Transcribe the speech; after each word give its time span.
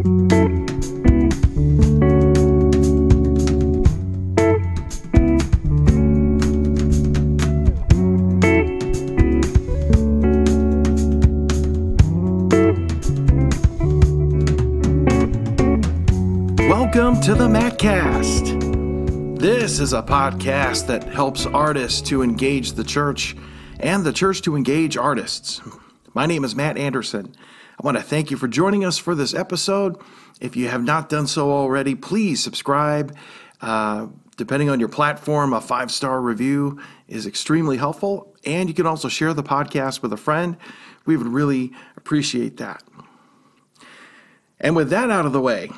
Welcome 0.00 0.16
to 17.20 17.34
the 17.34 17.46
Mattcast. 17.46 19.38
This 19.38 19.80
is 19.80 19.92
a 19.92 20.02
podcast 20.02 20.86
that 20.86 21.04
helps 21.04 21.44
artists 21.44 22.00
to 22.08 22.22
engage 22.22 22.72
the 22.72 22.84
church 22.84 23.36
and 23.78 24.02
the 24.02 24.14
church 24.14 24.40
to 24.42 24.56
engage 24.56 24.96
artists. 24.96 25.60
My 26.14 26.24
name 26.24 26.44
is 26.44 26.56
Matt 26.56 26.78
Anderson. 26.78 27.34
I 27.80 27.82
want 27.82 27.96
to 27.96 28.02
thank 28.02 28.30
you 28.30 28.36
for 28.36 28.46
joining 28.46 28.84
us 28.84 28.98
for 28.98 29.14
this 29.14 29.32
episode. 29.32 29.96
If 30.38 30.54
you 30.54 30.68
have 30.68 30.84
not 30.84 31.08
done 31.08 31.26
so 31.26 31.50
already, 31.50 31.94
please 31.94 32.42
subscribe. 32.42 33.16
Uh, 33.62 34.08
depending 34.36 34.68
on 34.68 34.78
your 34.80 34.90
platform, 34.90 35.54
a 35.54 35.62
five 35.62 35.90
star 35.90 36.20
review 36.20 36.78
is 37.08 37.26
extremely 37.26 37.78
helpful. 37.78 38.36
And 38.44 38.68
you 38.68 38.74
can 38.74 38.84
also 38.84 39.08
share 39.08 39.32
the 39.32 39.42
podcast 39.42 40.02
with 40.02 40.12
a 40.12 40.18
friend. 40.18 40.58
We 41.06 41.16
would 41.16 41.28
really 41.28 41.72
appreciate 41.96 42.58
that. 42.58 42.82
And 44.60 44.76
with 44.76 44.90
that 44.90 45.10
out 45.10 45.24
of 45.24 45.32
the 45.32 45.40
way, 45.40 45.70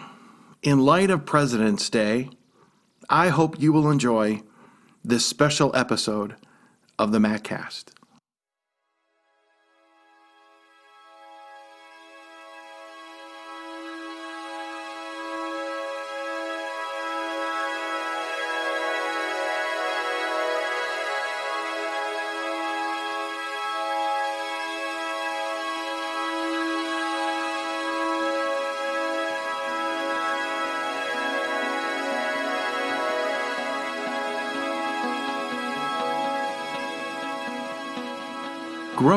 in 0.61 0.81
light 0.81 1.09
of 1.09 1.25
President's 1.25 1.89
Day, 1.89 2.31
I 3.09 3.29
hope 3.29 3.63
you 3.63 3.73
will 3.73 3.89
enjoy 3.89 4.43
this 5.05 5.25
special 5.25 5.71
episode 5.77 6.35
of 6.99 7.13
the 7.13 7.21
Mattcast. 7.21 7.91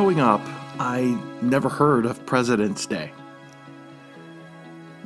Growing 0.06 0.20
up, 0.20 0.42
I 0.78 1.20
never 1.42 1.68
heard 1.68 2.06
of 2.06 2.24
President's 2.28 2.86
Day. 2.86 3.12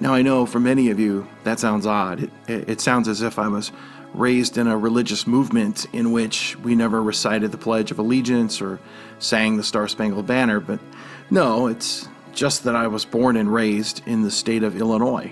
Now, 0.01 0.13
I 0.13 0.21
know 0.21 0.45
for 0.45 0.59
many 0.59 0.89
of 0.89 0.99
you 0.99 1.25
that 1.45 1.57
sounds 1.57 1.85
odd. 1.85 2.29
It, 2.49 2.67
it, 2.67 2.81
sounds 2.81 3.07
as 3.07 3.21
if 3.21 3.39
I 3.39 3.47
was 3.47 3.71
raised 4.13 4.57
in 4.57 4.67
a 4.67 4.77
religious 4.77 5.25
movement 5.25 5.85
in 5.93 6.11
which 6.11 6.57
we 6.57 6.75
never 6.75 7.01
recited 7.01 7.53
the 7.53 7.57
Pledge 7.57 7.91
of 7.91 7.99
Allegiance 7.99 8.61
or 8.61 8.77
sang 9.19 9.55
the 9.55 9.63
Star 9.63 9.87
Spangled 9.87 10.27
Banner, 10.27 10.59
but 10.59 10.81
no, 11.29 11.67
it's 11.67 12.09
just 12.33 12.65
that 12.65 12.75
I 12.75 12.87
was 12.87 13.05
born 13.05 13.37
and 13.37 13.53
raised 13.53 14.05
in 14.05 14.23
the 14.23 14.31
state 14.31 14.63
of 14.63 14.75
Illinois. 14.75 15.31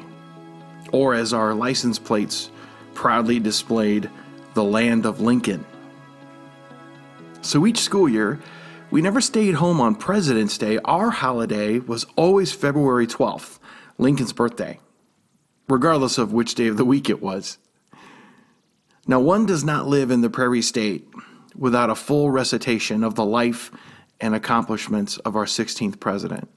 Or 0.93 1.13
as 1.13 1.33
our 1.33 1.53
license 1.53 1.99
plates 1.99 2.51
proudly 2.93 3.38
displayed, 3.41 4.09
the 4.53 4.63
land 4.63 5.05
of 5.05 5.19
Lincoln. 5.19 5.65
So 7.41 7.67
each 7.67 7.79
school 7.79 8.07
year, 8.07 8.39
we 8.89 9.02
never 9.02 9.19
stayed 9.19 9.55
home 9.55 9.81
on 9.81 9.95
President's 9.95 10.57
Day. 10.57 10.80
Our 10.85 11.09
holiday 11.09 11.80
was 11.80 12.05
always 12.16 12.53
February 12.53 13.05
12th, 13.05 13.59
Lincoln's 13.97 14.33
birthday, 14.33 14.79
regardless 15.67 16.17
of 16.17 16.31
which 16.31 16.55
day 16.55 16.67
of 16.67 16.77
the 16.77 16.85
week 16.85 17.09
it 17.09 17.21
was. 17.21 17.57
Now, 19.06 19.19
one 19.19 19.45
does 19.45 19.63
not 19.63 19.88
live 19.88 20.12
in 20.12 20.22
the 20.22 20.29
prairie 20.29 20.62
state 20.62 21.07
without 21.56 21.89
a 21.89 21.95
full 21.95 22.31
recitation 22.31 23.03
of 23.03 23.16
the 23.16 23.25
life 23.25 23.72
and 24.19 24.34
accomplishments 24.34 25.17
of 25.19 25.35
our 25.35 25.45
16th 25.45 26.00
president. 26.00 26.50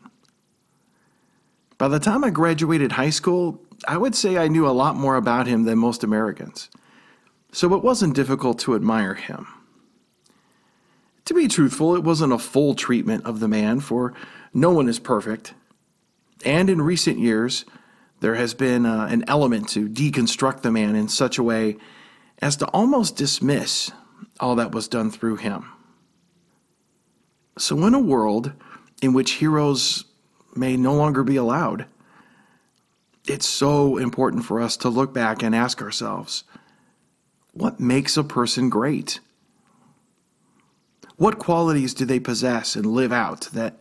By 1.78 1.88
the 1.88 2.00
time 2.00 2.24
I 2.24 2.30
graduated 2.30 2.92
high 2.92 3.10
school, 3.10 3.62
I 3.88 3.96
would 3.96 4.14
say 4.14 4.36
I 4.36 4.48
knew 4.48 4.68
a 4.68 4.70
lot 4.70 4.96
more 4.96 5.16
about 5.16 5.46
him 5.46 5.64
than 5.64 5.78
most 5.78 6.04
Americans. 6.04 6.68
So 7.52 7.74
it 7.74 7.82
wasn't 7.82 8.14
difficult 8.14 8.58
to 8.60 8.74
admire 8.74 9.14
him. 9.14 9.46
To 11.30 11.34
be 11.34 11.46
truthful, 11.46 11.94
it 11.94 12.02
wasn't 12.02 12.32
a 12.32 12.40
full 12.40 12.74
treatment 12.74 13.24
of 13.24 13.38
the 13.38 13.46
man, 13.46 13.78
for 13.78 14.14
no 14.52 14.70
one 14.70 14.88
is 14.88 14.98
perfect. 14.98 15.54
And 16.44 16.68
in 16.68 16.82
recent 16.82 17.20
years, 17.20 17.64
there 18.18 18.34
has 18.34 18.52
been 18.52 18.84
uh, 18.84 19.06
an 19.08 19.22
element 19.28 19.68
to 19.68 19.88
deconstruct 19.88 20.62
the 20.62 20.72
man 20.72 20.96
in 20.96 21.06
such 21.06 21.38
a 21.38 21.44
way 21.44 21.76
as 22.42 22.56
to 22.56 22.66
almost 22.70 23.14
dismiss 23.14 23.92
all 24.40 24.56
that 24.56 24.72
was 24.72 24.88
done 24.88 25.08
through 25.08 25.36
him. 25.36 25.66
So, 27.56 27.86
in 27.86 27.94
a 27.94 28.00
world 28.00 28.50
in 29.00 29.12
which 29.12 29.34
heroes 29.34 30.06
may 30.56 30.76
no 30.76 30.94
longer 30.94 31.22
be 31.22 31.36
allowed, 31.36 31.86
it's 33.28 33.46
so 33.46 33.98
important 33.98 34.44
for 34.44 34.60
us 34.60 34.76
to 34.78 34.88
look 34.88 35.14
back 35.14 35.44
and 35.44 35.54
ask 35.54 35.80
ourselves 35.80 36.42
what 37.52 37.78
makes 37.78 38.16
a 38.16 38.24
person 38.24 38.68
great? 38.68 39.20
What 41.20 41.38
qualities 41.38 41.92
do 41.92 42.06
they 42.06 42.18
possess 42.18 42.74
and 42.74 42.86
live 42.86 43.12
out 43.12 43.42
that 43.52 43.78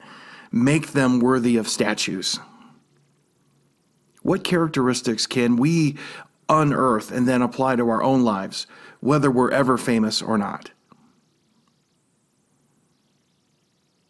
make 0.51 0.87
them 0.87 1.21
worthy 1.21 1.55
of 1.55 1.69
statues? 1.69 2.37
What 4.23 4.43
characteristics 4.43 5.25
can 5.25 5.55
we 5.55 5.95
unearth 6.49 7.11
and 7.13 7.25
then 7.25 7.41
apply 7.41 7.77
to 7.77 7.87
our 7.87 8.03
own 8.03 8.25
lives, 8.25 8.67
whether 8.99 9.31
we're 9.31 9.51
ever 9.51 9.77
famous 9.77 10.21
or 10.21 10.37
not? 10.37 10.71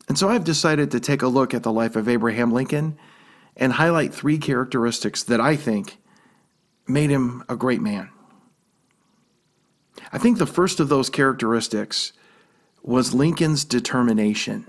And 0.08 0.18
so 0.18 0.30
I've 0.30 0.44
decided 0.44 0.90
to 0.90 1.00
take 1.00 1.22
a 1.22 1.28
look 1.28 1.54
at 1.54 1.62
the 1.62 1.72
life 1.72 1.96
of 1.96 2.10
Abraham 2.10 2.52
Lincoln 2.52 2.98
and 3.56 3.74
highlight 3.74 4.12
three 4.12 4.40
characteristics 4.40 5.22
that 5.22 5.40
I 5.40 5.56
think 5.56 6.00
made 6.88 7.12
him 7.12 7.44
a 7.48 7.56
great 7.56 7.80
man. 7.80 8.10
I 10.12 10.18
think 10.18 10.40
the 10.40 10.48
first 10.48 10.80
of 10.80 10.90
those 10.90 11.12
characteristics 11.12 12.14
was 12.84 13.14
Lincoln's 13.14 13.66
determination. 13.66 14.66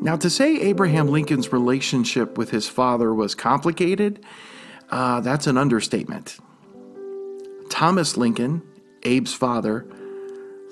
Now, 0.00 0.16
to 0.16 0.30
say 0.30 0.60
Abraham 0.60 1.08
Lincoln's 1.08 1.52
relationship 1.52 2.38
with 2.38 2.50
his 2.50 2.68
father 2.68 3.12
was 3.12 3.34
complicated, 3.34 4.24
uh, 4.88 5.20
that's 5.20 5.48
an 5.48 5.58
understatement. 5.58 6.38
Thomas 7.68 8.16
Lincoln, 8.16 8.62
Abe's 9.04 9.34
father, 9.34 9.84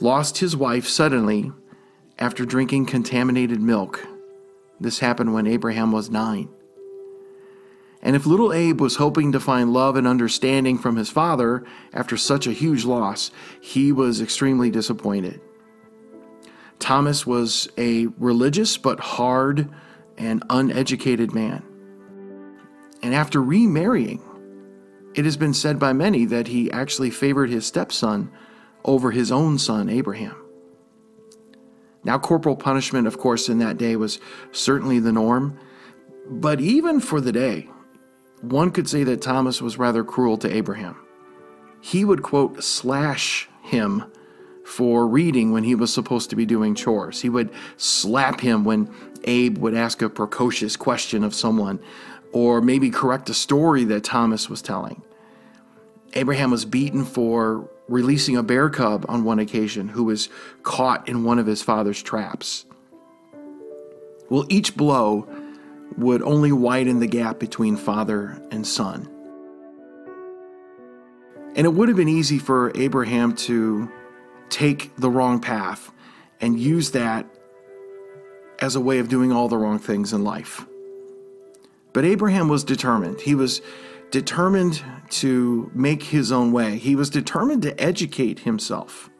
lost 0.00 0.38
his 0.38 0.56
wife 0.56 0.86
suddenly 0.86 1.50
after 2.18 2.44
drinking 2.44 2.86
contaminated 2.86 3.60
milk 3.60 4.06
this 4.80 4.98
happened 4.98 5.32
when 5.32 5.46
Abraham 5.46 5.92
was 5.92 6.10
nine. 6.10 6.48
And 8.02 8.14
if 8.14 8.26
little 8.26 8.52
Abe 8.52 8.80
was 8.80 8.96
hoping 8.96 9.32
to 9.32 9.40
find 9.40 9.72
love 9.72 9.96
and 9.96 10.06
understanding 10.06 10.78
from 10.78 10.96
his 10.96 11.08
father 11.08 11.64
after 11.92 12.18
such 12.18 12.46
a 12.46 12.52
huge 12.52 12.84
loss, 12.84 13.30
he 13.60 13.92
was 13.92 14.20
extremely 14.20 14.70
disappointed. 14.70 15.40
Thomas 16.78 17.26
was 17.26 17.66
a 17.78 18.08
religious 18.18 18.76
but 18.76 19.00
hard 19.00 19.70
and 20.18 20.44
uneducated 20.50 21.32
man. 21.32 21.62
And 23.02 23.14
after 23.14 23.42
remarrying, 23.42 24.22
it 25.14 25.24
has 25.24 25.38
been 25.38 25.54
said 25.54 25.78
by 25.78 25.94
many 25.94 26.26
that 26.26 26.48
he 26.48 26.70
actually 26.70 27.10
favored 27.10 27.48
his 27.48 27.64
stepson 27.64 28.30
over 28.84 29.12
his 29.12 29.32
own 29.32 29.58
son, 29.58 29.88
Abraham. 29.88 30.43
Now, 32.04 32.18
corporal 32.18 32.56
punishment, 32.56 33.06
of 33.06 33.18
course, 33.18 33.48
in 33.48 33.58
that 33.58 33.78
day 33.78 33.96
was 33.96 34.20
certainly 34.52 34.98
the 34.98 35.12
norm. 35.12 35.58
But 36.28 36.60
even 36.60 37.00
for 37.00 37.20
the 37.20 37.32
day, 37.32 37.68
one 38.42 38.70
could 38.70 38.88
say 38.88 39.04
that 39.04 39.22
Thomas 39.22 39.62
was 39.62 39.78
rather 39.78 40.04
cruel 40.04 40.36
to 40.38 40.54
Abraham. 40.54 40.96
He 41.80 42.04
would, 42.04 42.22
quote, 42.22 42.62
slash 42.62 43.48
him 43.62 44.04
for 44.64 45.06
reading 45.06 45.52
when 45.52 45.64
he 45.64 45.74
was 45.74 45.92
supposed 45.92 46.30
to 46.30 46.36
be 46.36 46.46
doing 46.46 46.74
chores. 46.74 47.20
He 47.20 47.28
would 47.28 47.50
slap 47.76 48.40
him 48.40 48.64
when 48.64 48.94
Abe 49.24 49.58
would 49.58 49.74
ask 49.74 50.02
a 50.02 50.08
precocious 50.08 50.76
question 50.76 51.24
of 51.24 51.34
someone, 51.34 51.80
or 52.32 52.60
maybe 52.60 52.90
correct 52.90 53.30
a 53.30 53.34
story 53.34 53.84
that 53.84 54.04
Thomas 54.04 54.48
was 54.48 54.62
telling. 54.62 55.02
Abraham 56.14 56.50
was 56.50 56.64
beaten 56.64 57.04
for 57.04 57.68
releasing 57.88 58.36
a 58.36 58.42
bear 58.42 58.70
cub 58.70 59.04
on 59.08 59.24
one 59.24 59.38
occasion 59.38 59.88
who 59.88 60.04
was 60.04 60.28
caught 60.62 61.08
in 61.08 61.24
one 61.24 61.38
of 61.38 61.46
his 61.46 61.62
father's 61.62 62.02
traps. 62.02 62.64
Well, 64.30 64.46
each 64.48 64.76
blow 64.76 65.28
would 65.96 66.22
only 66.22 66.50
widen 66.50 67.00
the 67.00 67.06
gap 67.06 67.38
between 67.38 67.76
father 67.76 68.40
and 68.50 68.66
son. 68.66 69.08
And 71.56 71.66
it 71.66 71.72
would 71.72 71.88
have 71.88 71.96
been 71.96 72.08
easy 72.08 72.38
for 72.38 72.72
Abraham 72.74 73.36
to 73.36 73.90
take 74.48 74.94
the 74.96 75.10
wrong 75.10 75.40
path 75.40 75.92
and 76.40 76.58
use 76.58 76.90
that 76.92 77.26
as 78.60 78.76
a 78.76 78.80
way 78.80 78.98
of 78.98 79.08
doing 79.08 79.30
all 79.30 79.48
the 79.48 79.56
wrong 79.56 79.78
things 79.78 80.12
in 80.12 80.24
life. 80.24 80.66
But 81.92 82.04
Abraham 82.04 82.48
was 82.48 82.64
determined. 82.64 83.20
He 83.20 83.34
was 83.34 83.62
determined 84.14 84.80
to 85.10 85.68
make 85.74 86.00
his 86.04 86.30
own 86.30 86.52
way, 86.52 86.78
he 86.78 86.94
was 86.94 87.10
determined 87.10 87.62
to 87.62 87.82
educate 87.82 88.38
himself. 88.38 89.10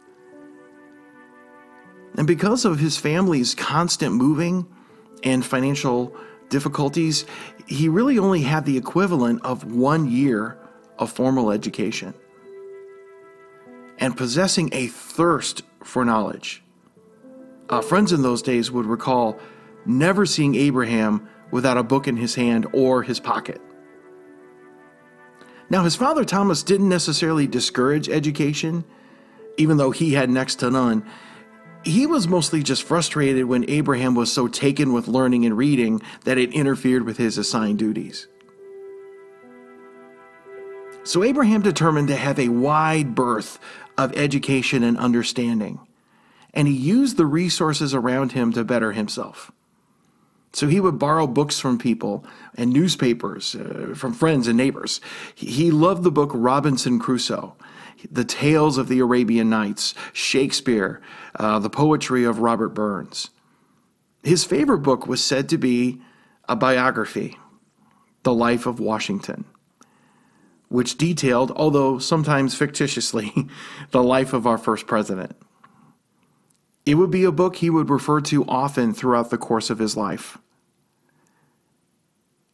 And 2.16 2.28
because 2.28 2.64
of 2.64 2.78
his 2.78 2.96
family's 2.96 3.56
constant 3.56 4.14
moving 4.14 4.68
and 5.24 5.44
financial 5.44 6.14
difficulties, 6.48 7.26
he 7.66 7.88
really 7.88 8.20
only 8.20 8.42
had 8.42 8.66
the 8.66 8.76
equivalent 8.76 9.44
of 9.44 9.64
one 9.64 10.08
year 10.08 10.56
of 10.96 11.10
formal 11.10 11.50
education. 11.50 12.14
And 13.98 14.16
possessing 14.16 14.68
a 14.72 14.86
thirst 14.86 15.62
for 15.82 16.04
knowledge. 16.04 16.62
Uh, 17.68 17.80
friends 17.80 18.12
in 18.12 18.22
those 18.22 18.42
days 18.42 18.70
would 18.70 18.86
recall 18.86 19.40
never 19.86 20.24
seeing 20.24 20.54
Abraham 20.54 21.28
without 21.50 21.78
a 21.78 21.82
book 21.82 22.06
in 22.06 22.16
his 22.16 22.36
hand 22.36 22.68
or 22.72 23.02
his 23.02 23.18
pocket. 23.18 23.60
Now, 25.74 25.82
his 25.82 25.96
father 25.96 26.24
Thomas 26.24 26.62
didn't 26.62 26.88
necessarily 26.88 27.48
discourage 27.48 28.08
education, 28.08 28.84
even 29.56 29.76
though 29.76 29.90
he 29.90 30.12
had 30.12 30.30
next 30.30 30.60
to 30.60 30.70
none. 30.70 31.04
He 31.82 32.06
was 32.06 32.28
mostly 32.28 32.62
just 32.62 32.84
frustrated 32.84 33.46
when 33.46 33.68
Abraham 33.68 34.14
was 34.14 34.32
so 34.32 34.46
taken 34.46 34.92
with 34.92 35.08
learning 35.08 35.44
and 35.44 35.58
reading 35.58 36.00
that 36.26 36.38
it 36.38 36.52
interfered 36.52 37.02
with 37.02 37.16
his 37.16 37.38
assigned 37.38 37.80
duties. 37.80 38.28
So 41.02 41.24
Abraham 41.24 41.62
determined 41.62 42.06
to 42.06 42.14
have 42.14 42.38
a 42.38 42.50
wide 42.50 43.16
berth 43.16 43.58
of 43.98 44.16
education 44.16 44.84
and 44.84 44.96
understanding, 44.96 45.80
and 46.52 46.68
he 46.68 46.74
used 46.74 47.16
the 47.16 47.26
resources 47.26 47.94
around 47.94 48.30
him 48.30 48.52
to 48.52 48.62
better 48.62 48.92
himself. 48.92 49.50
So 50.54 50.68
he 50.68 50.78
would 50.78 51.00
borrow 51.00 51.26
books 51.26 51.58
from 51.58 51.78
people 51.78 52.24
and 52.54 52.72
newspapers 52.72 53.56
uh, 53.56 53.92
from 53.96 54.14
friends 54.14 54.46
and 54.46 54.56
neighbors. 54.56 55.00
He 55.34 55.72
loved 55.72 56.04
the 56.04 56.12
book 56.12 56.30
Robinson 56.32 57.00
Crusoe, 57.00 57.56
the 58.10 58.24
tales 58.24 58.78
of 58.78 58.86
the 58.86 59.00
Arabian 59.00 59.50
Nights, 59.50 59.94
Shakespeare, 60.12 61.02
uh, 61.34 61.58
the 61.58 61.70
poetry 61.70 62.24
of 62.24 62.38
Robert 62.38 62.68
Burns. 62.68 63.30
His 64.22 64.44
favorite 64.44 64.78
book 64.78 65.08
was 65.08 65.22
said 65.22 65.48
to 65.48 65.58
be 65.58 66.00
a 66.48 66.54
biography, 66.54 67.36
The 68.22 68.32
Life 68.32 68.64
of 68.64 68.78
Washington, 68.78 69.46
which 70.68 70.96
detailed, 70.96 71.50
although 71.56 71.98
sometimes 71.98 72.54
fictitiously, 72.54 73.32
the 73.90 74.04
life 74.04 74.32
of 74.32 74.46
our 74.46 74.58
first 74.58 74.86
president. 74.86 75.36
It 76.86 76.94
would 76.94 77.10
be 77.10 77.24
a 77.24 77.32
book 77.32 77.56
he 77.56 77.70
would 77.70 77.90
refer 77.90 78.20
to 78.22 78.44
often 78.44 78.94
throughout 78.94 79.30
the 79.30 79.38
course 79.38 79.68
of 79.68 79.80
his 79.80 79.96
life. 79.96 80.38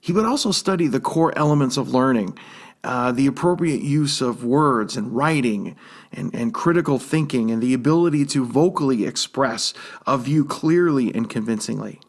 He 0.00 0.12
would 0.12 0.24
also 0.24 0.50
study 0.50 0.86
the 0.86 1.00
core 1.00 1.36
elements 1.36 1.76
of 1.76 1.92
learning, 1.92 2.38
uh, 2.82 3.12
the 3.12 3.26
appropriate 3.26 3.82
use 3.82 4.20
of 4.20 4.44
words 4.44 4.96
and 4.96 5.14
writing 5.14 5.76
and, 6.10 6.34
and 6.34 6.54
critical 6.54 6.98
thinking, 6.98 7.50
and 7.50 7.62
the 7.62 7.74
ability 7.74 8.24
to 8.26 8.44
vocally 8.44 9.04
express 9.04 9.74
a 10.06 10.16
view 10.16 10.44
clearly 10.44 11.14
and 11.14 11.28
convincingly. 11.28 12.00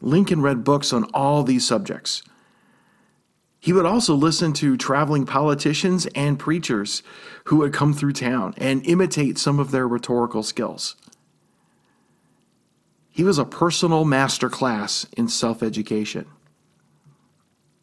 Lincoln 0.00 0.40
read 0.40 0.64
books 0.64 0.92
on 0.92 1.04
all 1.12 1.42
these 1.42 1.66
subjects. 1.66 2.22
He 3.58 3.74
would 3.74 3.84
also 3.84 4.14
listen 4.14 4.54
to 4.54 4.78
traveling 4.78 5.26
politicians 5.26 6.06
and 6.14 6.38
preachers 6.38 7.02
who 7.44 7.56
would 7.58 7.74
come 7.74 7.92
through 7.92 8.12
town 8.12 8.54
and 8.56 8.86
imitate 8.86 9.36
some 9.36 9.58
of 9.58 9.70
their 9.70 9.86
rhetorical 9.86 10.42
skills. 10.42 10.96
He 13.20 13.24
was 13.24 13.36
a 13.36 13.44
personal 13.44 14.06
master 14.06 14.48
class 14.48 15.04
in 15.14 15.28
self 15.28 15.62
education. 15.62 16.24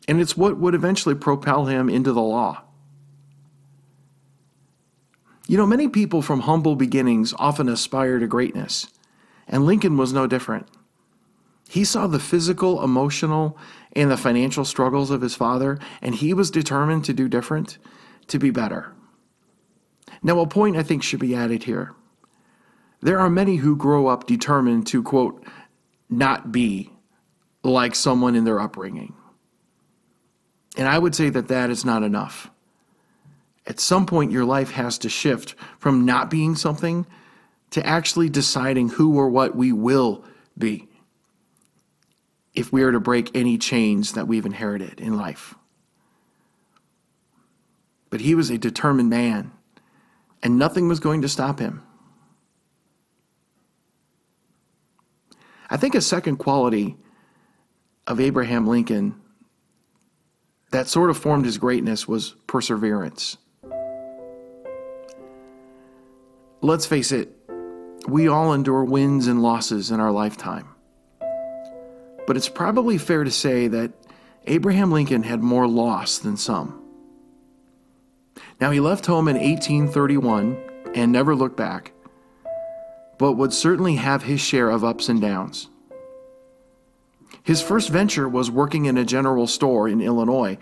And 0.07 0.19
it's 0.19 0.35
what 0.35 0.57
would 0.57 0.73
eventually 0.73 1.13
propel 1.13 1.65
him 1.65 1.91
into 1.91 2.11
the 2.11 2.23
law. 2.23 2.63
You 5.47 5.57
know, 5.57 5.67
many 5.67 5.89
people 5.89 6.23
from 6.23 6.39
humble 6.39 6.75
beginnings 6.75 7.35
often 7.37 7.69
aspire 7.69 8.17
to 8.17 8.25
greatness, 8.25 8.87
and 9.47 9.63
Lincoln 9.63 9.95
was 9.95 10.11
no 10.11 10.25
different. 10.25 10.69
He 11.69 11.83
saw 11.83 12.07
the 12.07 12.17
physical, 12.17 12.83
emotional, 12.83 13.59
and 13.95 14.09
the 14.09 14.17
financial 14.17 14.65
struggles 14.65 15.11
of 15.11 15.21
his 15.21 15.35
father, 15.35 15.77
and 16.01 16.15
he 16.15 16.33
was 16.33 16.49
determined 16.49 17.05
to 17.05 17.13
do 17.13 17.29
different, 17.29 17.77
to 18.25 18.39
be 18.39 18.49
better. 18.49 18.91
Now, 20.23 20.39
a 20.39 20.47
point 20.47 20.77
I 20.77 20.81
think 20.81 21.03
should 21.03 21.19
be 21.19 21.35
added 21.35 21.65
here. 21.65 21.93
There 23.01 23.19
are 23.19 23.29
many 23.29 23.57
who 23.57 23.75
grow 23.75 24.07
up 24.07 24.27
determined 24.27 24.87
to, 24.87 25.03
quote, 25.03 25.45
not 26.09 26.51
be 26.51 26.91
like 27.63 27.95
someone 27.95 28.35
in 28.35 28.43
their 28.43 28.59
upbringing. 28.59 29.13
And 30.77 30.87
I 30.87 30.97
would 30.97 31.15
say 31.15 31.29
that 31.29 31.47
that 31.49 31.69
is 31.69 31.83
not 31.83 32.03
enough. 32.03 32.49
At 33.65 33.79
some 33.79 34.05
point, 34.05 34.31
your 34.31 34.45
life 34.45 34.71
has 34.71 34.97
to 34.99 35.09
shift 35.09 35.55
from 35.79 36.05
not 36.05 36.29
being 36.29 36.55
something 36.55 37.05
to 37.71 37.85
actually 37.85 38.29
deciding 38.29 38.89
who 38.89 39.17
or 39.17 39.29
what 39.29 39.55
we 39.55 39.71
will 39.71 40.23
be 40.57 40.87
if 42.53 42.71
we 42.71 42.81
are 42.81 42.91
to 42.91 42.99
break 42.99 43.35
any 43.35 43.57
chains 43.57 44.13
that 44.13 44.27
we've 44.27 44.45
inherited 44.45 44.99
in 44.99 45.17
life. 45.17 45.53
But 48.09 48.21
he 48.21 48.33
was 48.33 48.49
a 48.49 48.57
determined 48.57 49.09
man, 49.09 49.51
and 50.41 50.57
nothing 50.57 50.87
was 50.87 50.99
going 50.99 51.21
to 51.21 51.29
stop 51.29 51.59
him. 51.59 51.83
I 55.69 55.77
think 55.77 55.95
a 55.95 56.01
second 56.01 56.37
quality 56.37 56.97
of 58.05 58.19
Abraham 58.19 58.67
Lincoln 58.67 59.19
that 60.71 60.87
sort 60.87 61.09
of 61.09 61.17
formed 61.17 61.45
his 61.45 61.57
greatness 61.57 62.07
was 62.07 62.35
perseverance. 62.45 63.37
Let's 66.61 66.85
face 66.85 67.11
it, 67.11 67.33
we 68.07 68.27
all 68.27 68.53
endure 68.53 68.83
wins 68.83 69.27
and 69.27 69.41
losses 69.41 69.91
in 69.91 69.99
our 69.99 70.11
lifetime. 70.11 70.67
But 72.25 72.35
it's 72.35 72.49
probably 72.49 72.97
fair 72.97 73.23
to 73.23 73.31
say 73.31 73.67
that 73.67 73.91
Abraham 74.45 74.91
Lincoln 74.91 75.23
had 75.23 75.41
more 75.41 75.67
loss 75.67 76.17
than 76.17 76.37
some. 76.37 76.81
Now, 78.59 78.71
he 78.71 78.79
left 78.79 79.05
home 79.05 79.27
in 79.27 79.35
1831 79.35 80.57
and 80.95 81.11
never 81.11 81.35
looked 81.35 81.57
back 81.57 81.91
but 83.17 83.33
would 83.33 83.53
certainly 83.53 83.95
have 83.95 84.23
his 84.23 84.39
share 84.39 84.69
of 84.69 84.83
ups 84.83 85.09
and 85.09 85.21
downs. 85.21 85.69
His 87.43 87.61
first 87.61 87.89
venture 87.89 88.27
was 88.27 88.51
working 88.51 88.85
in 88.85 88.97
a 88.97 89.05
general 89.05 89.47
store 89.47 89.87
in 89.87 90.01
Illinois. 90.01 90.57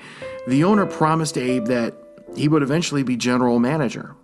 The 0.47 0.63
owner 0.63 0.85
promised 0.85 1.37
Abe 1.37 1.65
that 1.65 1.95
he 2.35 2.47
would 2.47 2.61
eventually 2.61 3.03
be 3.03 3.15
general 3.15 3.59
manager. 3.59 4.15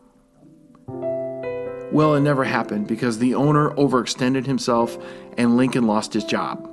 Well, 1.91 2.15
it 2.15 2.21
never 2.21 2.43
happened 2.43 2.87
because 2.87 3.19
the 3.19 3.35
owner 3.35 3.71
overextended 3.71 4.45
himself 4.45 4.97
and 5.37 5.57
Lincoln 5.57 5.87
lost 5.87 6.13
his 6.13 6.23
job, 6.23 6.69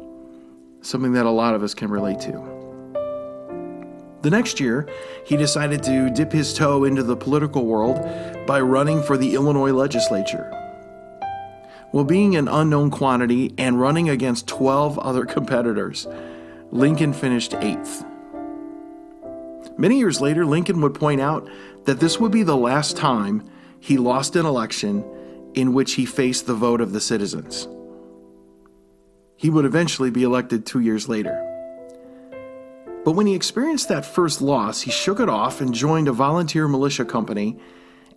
something 0.83 1.13
that 1.13 1.27
a 1.27 1.31
lot 1.31 1.55
of 1.55 1.63
us 1.63 1.75
can 1.75 1.91
relate 1.91 2.21
to. 2.21 2.59
The 4.23 4.31
next 4.31 4.61
year, 4.61 4.89
he 5.25 5.37
decided 5.37 5.83
to 5.85 6.11
dip 6.11 6.33
his 6.33 6.53
toe 6.53 6.85
into 6.85 7.03
the 7.03 7.17
political 7.17 7.65
world 7.67 7.99
by 8.47 8.61
running 8.61 9.03
for 9.03 9.17
the 9.17 9.35
Illinois 9.35 9.73
legislature. 9.73 10.53
Well, 11.93 12.05
being 12.05 12.37
an 12.37 12.49
unknown 12.49 12.91
quantity 12.91 13.55
and 13.57 13.81
running 13.81 14.11
against 14.11 14.47
12 14.47 14.99
other 14.99 15.25
competitors, 15.25 16.07
Lincoln 16.71 17.15
finished 17.15 17.55
eighth. 17.55 18.05
Many 19.79 19.99
years 19.99 20.21
later, 20.21 20.45
Lincoln 20.45 20.81
would 20.83 20.95
point 20.95 21.21
out 21.21 21.49
that 21.85 22.01
this 22.01 22.19
would 22.21 22.33
be 22.33 22.43
the 22.43 22.57
last 22.57 22.97
time 22.97 23.49
he 23.81 23.97
lost 23.97 24.37
an 24.37 24.45
election 24.45 25.05
in 25.55 25.73
which 25.73 25.95
he 25.95 26.05
faced 26.05 26.47
the 26.47 26.55
vote 26.55 26.81
of 26.81 26.93
the 26.93 27.01
citizens. 27.01 27.67
He 29.37 29.49
would 29.49 29.65
eventually 29.65 30.11
be 30.11 30.25
elected 30.25 30.67
two 30.67 30.81
years 30.81 31.09
later. 31.09 31.45
But 33.05 33.13
when 33.13 33.27
he 33.27 33.35
experienced 33.35 33.89
that 33.89 34.05
first 34.05 34.43
loss, 34.43 34.83
he 34.83 34.91
shook 34.91 35.21
it 35.21 35.29
off 35.29 35.61
and 35.63 35.73
joined 35.73 36.09
a 36.09 36.13
volunteer 36.13 36.69
militia 36.69 37.05
company 37.05 37.57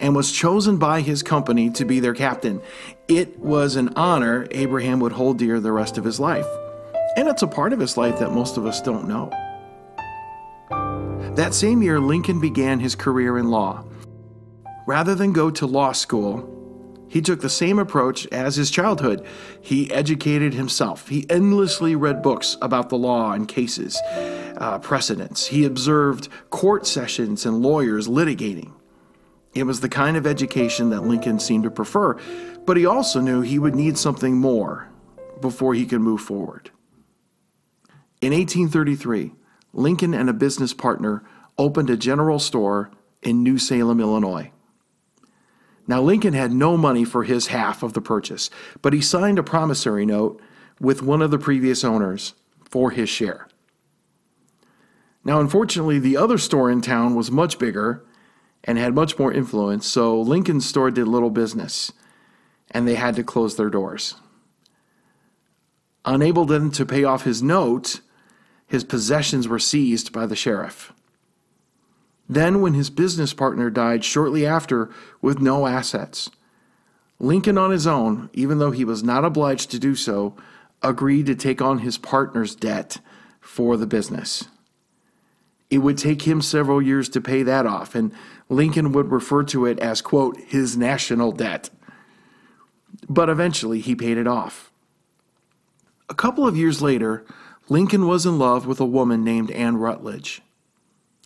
and 0.01 0.15
was 0.15 0.31
chosen 0.31 0.77
by 0.77 1.01
his 1.01 1.23
company 1.23 1.69
to 1.69 1.85
be 1.85 1.99
their 1.99 2.13
captain. 2.13 2.61
It 3.07 3.39
was 3.39 3.75
an 3.75 3.93
honor 3.95 4.47
Abraham 4.51 4.99
would 4.99 5.13
hold 5.13 5.37
dear 5.37 5.59
the 5.59 5.71
rest 5.71 5.97
of 5.97 6.03
his 6.03 6.19
life. 6.19 6.47
And 7.15 7.27
it's 7.27 7.43
a 7.43 7.47
part 7.47 7.71
of 7.71 7.79
his 7.79 7.95
life 7.95 8.19
that 8.19 8.31
most 8.31 8.57
of 8.57 8.65
us 8.65 8.81
don't 8.81 9.07
know. 9.07 9.29
That 11.35 11.53
same 11.53 11.81
year, 11.81 11.99
Lincoln 11.99 12.41
began 12.41 12.79
his 12.79 12.95
career 12.95 13.37
in 13.37 13.49
law. 13.49 13.85
Rather 14.87 15.15
than 15.15 15.31
go 15.31 15.49
to 15.51 15.65
law 15.65 15.91
school, 15.91 16.47
he 17.07 17.21
took 17.21 17.41
the 17.41 17.49
same 17.49 17.79
approach 17.79 18.25
as 18.27 18.55
his 18.55 18.71
childhood. 18.71 19.25
He 19.61 19.91
educated 19.91 20.53
himself. 20.53 21.09
He 21.09 21.25
endlessly 21.29 21.95
read 21.95 22.21
books 22.21 22.57
about 22.61 22.89
the 22.89 22.97
law 22.97 23.33
and 23.33 23.47
cases. 23.47 23.99
uh, 24.57 24.77
precedents. 24.79 25.47
He 25.47 25.65
observed 25.65 26.29
court 26.51 26.85
sessions 26.85 27.45
and 27.45 27.61
lawyers 27.61 28.07
litigating. 28.07 28.73
It 29.53 29.63
was 29.63 29.81
the 29.81 29.89
kind 29.89 30.15
of 30.15 30.25
education 30.25 30.89
that 30.91 31.03
Lincoln 31.03 31.39
seemed 31.39 31.65
to 31.65 31.71
prefer, 31.71 32.17
but 32.65 32.77
he 32.77 32.85
also 32.85 33.19
knew 33.19 33.41
he 33.41 33.59
would 33.59 33.75
need 33.75 33.97
something 33.97 34.37
more 34.37 34.89
before 35.41 35.73
he 35.73 35.85
could 35.85 36.01
move 36.01 36.21
forward. 36.21 36.71
In 38.21 38.33
1833, 38.33 39.33
Lincoln 39.73 40.13
and 40.13 40.29
a 40.29 40.33
business 40.33 40.73
partner 40.73 41.23
opened 41.57 41.89
a 41.89 41.97
general 41.97 42.39
store 42.39 42.91
in 43.21 43.43
New 43.43 43.57
Salem, 43.57 43.99
Illinois. 43.99 44.51
Now, 45.87 46.01
Lincoln 46.01 46.33
had 46.33 46.53
no 46.53 46.77
money 46.77 47.03
for 47.03 47.23
his 47.23 47.47
half 47.47 47.83
of 47.83 47.93
the 47.93 48.01
purchase, 48.01 48.49
but 48.81 48.93
he 48.93 49.01
signed 49.01 49.39
a 49.39 49.43
promissory 49.43 50.05
note 50.05 50.39
with 50.79 51.01
one 51.01 51.21
of 51.21 51.31
the 51.31 51.39
previous 51.39 51.83
owners 51.83 52.35
for 52.63 52.91
his 52.91 53.09
share. 53.09 53.47
Now, 55.23 55.39
unfortunately, 55.39 55.99
the 55.99 56.17
other 56.17 56.37
store 56.37 56.71
in 56.71 56.81
town 56.81 57.15
was 57.15 57.29
much 57.29 57.59
bigger 57.59 58.05
and 58.63 58.77
had 58.77 58.93
much 58.93 59.17
more 59.17 59.33
influence, 59.33 59.87
so 59.87 60.19
Lincoln's 60.19 60.67
store 60.67 60.91
did 60.91 61.07
little 61.07 61.29
business, 61.29 61.91
and 62.69 62.87
they 62.87 62.95
had 62.95 63.15
to 63.15 63.23
close 63.23 63.55
their 63.55 63.69
doors. 63.69 64.15
Unable 66.05 66.45
then 66.45 66.71
to 66.71 66.85
pay 66.85 67.03
off 67.03 67.23
his 67.23 67.43
note, 67.43 68.01
his 68.65 68.83
possessions 68.83 69.47
were 69.47 69.59
seized 69.59 70.11
by 70.11 70.25
the 70.25 70.35
sheriff. 70.35 70.93
Then, 72.29 72.61
when 72.61 72.73
his 72.73 72.89
business 72.89 73.33
partner 73.33 73.69
died 73.69 74.05
shortly 74.05 74.45
after 74.45 74.89
with 75.21 75.41
no 75.41 75.67
assets, 75.67 76.29
Lincoln, 77.19 77.57
on 77.57 77.71
his 77.71 77.85
own, 77.85 78.29
even 78.33 78.57
though 78.57 78.71
he 78.71 78.85
was 78.85 79.03
not 79.03 79.25
obliged 79.25 79.69
to 79.71 79.79
do 79.79 79.95
so, 79.95 80.35
agreed 80.81 81.25
to 81.27 81.35
take 81.35 81.61
on 81.61 81.79
his 81.79 81.97
partner's 81.97 82.55
debt 82.55 82.99
for 83.39 83.77
the 83.77 83.85
business. 83.85 84.45
It 85.71 85.79
would 85.79 85.97
take 85.97 86.23
him 86.23 86.41
several 86.41 86.81
years 86.81 87.07
to 87.09 87.21
pay 87.21 87.43
that 87.43 87.65
off, 87.65 87.95
and 87.95 88.11
Lincoln 88.49 88.91
would 88.91 89.09
refer 89.09 89.43
to 89.45 89.65
it 89.65 89.79
as, 89.79 90.01
quote, 90.01 90.37
his 90.41 90.75
national 90.75 91.31
debt. 91.31 91.69
But 93.09 93.29
eventually 93.29 93.79
he 93.79 93.95
paid 93.95 94.17
it 94.17 94.27
off. 94.27 94.69
A 96.09 96.13
couple 96.13 96.45
of 96.45 96.57
years 96.57 96.81
later, 96.81 97.25
Lincoln 97.69 98.05
was 98.05 98.25
in 98.25 98.37
love 98.37 98.67
with 98.67 98.81
a 98.81 98.85
woman 98.85 99.23
named 99.23 99.49
Anne 99.51 99.77
Rutledge. 99.77 100.41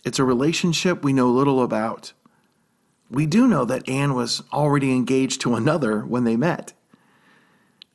It's 0.06 0.20
a 0.20 0.24
relationship 0.24 1.04
we 1.04 1.12
know 1.12 1.32
little 1.32 1.64
about. 1.64 2.14
We 3.10 3.26
do 3.26 3.48
know 3.48 3.66
that 3.66 3.90
Anne 3.90 4.14
was 4.14 4.44
already 4.54 4.92
engaged 4.92 5.42
to 5.42 5.56
another 5.56 6.06
when 6.06 6.24
they 6.24 6.36
met. 6.36 6.74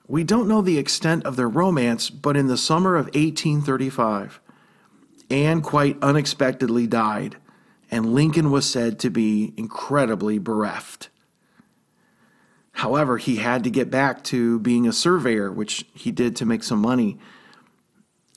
We 0.09 0.25
don't 0.25 0.49
know 0.49 0.63
the 0.63 0.79
extent 0.79 1.25
of 1.25 1.37
their 1.37 1.49
romance, 1.49 2.11
but 2.11 2.37
in 2.37 2.49
the 2.49 2.57
summer 2.57 2.97
of 2.97 3.07
1835, 3.07 4.41
Anne 5.31 5.63
quite 5.63 5.97
unexpectedly 6.03 6.87
died, 6.87 7.37
and 7.91 8.15
Lincoln 8.15 8.51
was 8.51 8.69
said 8.69 8.99
to 9.01 9.11
be 9.11 9.55
incredibly 9.57 10.39
bereft. 10.39 11.09
However, 12.73 13.19
he 13.19 13.37
had 13.37 13.65
to 13.65 13.71
get 13.71 13.91
back 13.91 14.25
to 14.25 14.59
being 14.59 14.87
a 14.87 14.93
surveyor, 14.93 15.53
which 15.53 15.85
he 15.95 16.11
did 16.11 16.35
to 16.37 16.47
make 16.47 16.65
some 16.65 16.81
money, 16.81 17.19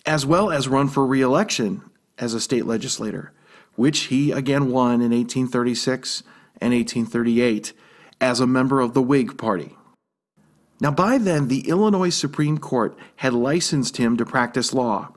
as 0.06 0.26
well 0.26 0.52
as 0.52 0.68
run 0.68 0.90
for 0.90 1.06
re 1.06 1.22
election 1.22 1.82
as 2.18 2.34
a 2.34 2.42
state 2.42 2.66
legislator, 2.66 3.32
which 3.76 4.02
he 4.06 4.32
again 4.32 4.70
won 4.70 4.96
in 4.96 5.12
1836 5.12 6.24
and 6.60 6.74
1838 6.74 7.74
as 8.20 8.40
a 8.40 8.48
member 8.48 8.80
of 8.80 8.94
the 8.94 9.02
Whig 9.02 9.38
Party. 9.38 9.78
Now, 10.80 10.92
by 10.92 11.18
then, 11.18 11.48
the 11.48 11.68
Illinois 11.70 12.10
Supreme 12.10 12.58
Court 12.58 12.98
had 13.18 13.34
licensed 13.34 13.98
him 13.98 14.18
to 14.18 14.26
practice 14.26 14.74
law 14.74 15.14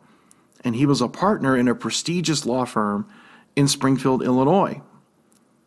and 0.66 0.74
he 0.74 0.84
was 0.84 1.00
a 1.00 1.06
partner 1.06 1.56
in 1.56 1.68
a 1.68 1.76
prestigious 1.76 2.44
law 2.44 2.64
firm 2.64 3.08
in 3.54 3.68
Springfield, 3.68 4.20
Illinois. 4.20 4.82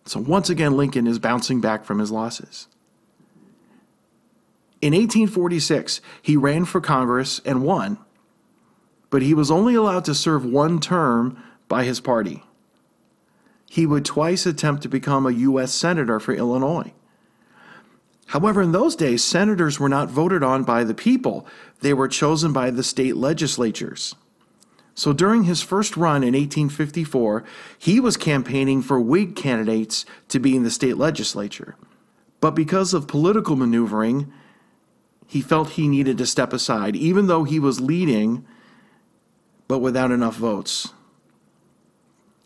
So 0.04 0.20
once 0.20 0.50
again, 0.50 0.76
Lincoln 0.76 1.08
is 1.08 1.20
bouncing 1.20 1.62
back 1.62 1.86
from 1.86 2.00
his 2.00 2.12
losses. 2.12 2.68
In 4.82 4.92
1846, 4.92 6.02
he 6.22 6.36
ran 6.36 6.66
for 6.66 6.82
Congress 6.82 7.40
and 7.46 7.64
won, 7.64 7.98
but 9.10 9.22
he 9.22 9.34
was 9.34 9.50
only 9.50 9.74
allowed 9.74 10.04
to 10.04 10.14
serve 10.14 10.44
one 10.44 10.82
term 10.82 11.42
by 11.70 11.86
his 11.86 12.02
party. 12.02 12.44
He 13.70 13.86
would 13.86 14.04
twice 14.04 14.46
attempt 14.46 14.84
to 14.84 14.90
become 14.90 15.26
a 15.26 15.32
U.S. 15.32 15.72
Senator 15.72 16.20
for 16.20 16.34
Illinois. 16.34 16.92
However, 18.28 18.62
in 18.62 18.74
those 18.74 18.98
days, 18.98 19.24
senators 19.24 19.80
were 19.80 19.88
not 19.88 20.10
voted 20.10 20.44
on 20.44 20.66
by 20.66 20.84
the 20.84 20.94
people, 20.94 21.48
they 21.80 21.94
were 21.94 22.10
chosen 22.10 22.52
by 22.52 22.70
the 22.70 22.84
state 22.84 23.16
legislatures. 23.16 24.14
So 25.00 25.14
during 25.14 25.46
his 25.46 25.62
first 25.62 25.96
run 25.96 26.24
in 26.24 26.34
1854, 26.34 27.46
he 27.78 28.02
was 28.02 28.18
campaigning 28.18 28.82
for 28.82 29.00
Whig 29.00 29.34
candidates 29.34 30.04
to 30.28 30.40
be 30.40 30.58
in 30.58 30.64
the 30.64 30.70
state 30.70 30.98
legislature. 30.98 31.78
But 32.42 32.52
because 32.52 32.94
of 32.94 33.08
political 33.08 33.56
maneuvering, 33.56 34.30
he 35.26 35.40
felt 35.40 35.70
he 35.70 35.88
needed 35.88 36.18
to 36.18 36.26
step 36.26 36.52
aside, 36.52 36.98
even 36.98 37.28
though 37.28 37.46
he 37.46 37.62
was 37.62 37.80
leading, 37.80 38.46
but 39.70 39.80
without 39.80 40.12
enough 40.12 40.36
votes. 40.36 40.90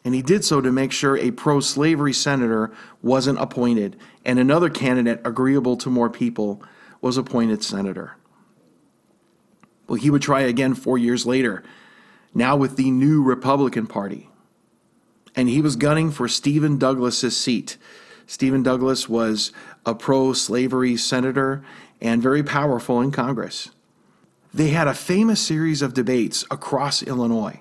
And 0.05 0.13
he 0.13 0.21
did 0.21 0.45
so 0.45 0.61
to 0.61 0.71
make 0.71 0.91
sure 0.91 1.17
a 1.17 1.31
pro 1.31 1.59
slavery 1.59 2.13
senator 2.13 2.71
wasn't 3.01 3.39
appointed 3.39 3.97
and 4.23 4.37
another 4.37 4.69
candidate 4.69 5.21
agreeable 5.25 5.75
to 5.77 5.89
more 5.89 6.11
people 6.11 6.61
was 7.01 7.17
appointed 7.17 7.63
senator. 7.63 8.15
Well, 9.87 9.99
he 9.99 10.11
would 10.11 10.21
try 10.21 10.41
again 10.41 10.75
four 10.75 10.99
years 10.99 11.25
later 11.25 11.63
now 12.33 12.55
with 12.55 12.75
the 12.75 12.91
new 12.91 13.21
Republican 13.21 13.87
Party. 13.87 14.29
And 15.35 15.49
he 15.49 15.61
was 15.61 15.75
gunning 15.75 16.11
for 16.11 16.27
Stephen 16.27 16.77
Douglas's 16.77 17.37
seat. 17.37 17.77
Stephen 18.25 18.63
Douglas 18.63 19.09
was 19.09 19.51
a 19.85 19.95
pro 19.95 20.33
slavery 20.33 20.95
senator 20.97 21.63
and 22.01 22.21
very 22.21 22.43
powerful 22.43 23.01
in 23.01 23.11
Congress. 23.11 23.69
They 24.53 24.69
had 24.69 24.87
a 24.87 24.93
famous 24.93 25.41
series 25.41 25.81
of 25.81 25.93
debates 25.93 26.45
across 26.51 27.01
Illinois. 27.01 27.59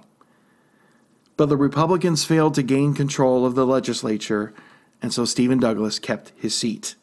But 1.37 1.49
the 1.49 1.57
Republicans 1.57 2.25
failed 2.25 2.55
to 2.55 2.63
gain 2.63 2.93
control 2.93 3.47
of 3.47 3.55
the 3.55 3.67
legislature, 3.67 4.53
and 5.01 5.13
so 5.13 5.25
Stephen 5.25 5.59
Douglas 5.59 5.99
kept 5.99 6.33
his 6.37 6.55
seat. 6.55 6.95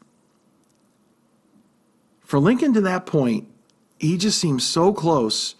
For 2.21 2.37
Lincoln 2.37 2.73
to 2.73 2.81
that 2.81 3.07
point, 3.07 3.47
he 3.97 4.17
just 4.17 4.37
seemed 4.37 4.61
so 4.61 4.93
close, 4.93 5.55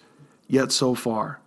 yet 0.47 0.71
so 0.71 0.93
far 0.93 1.38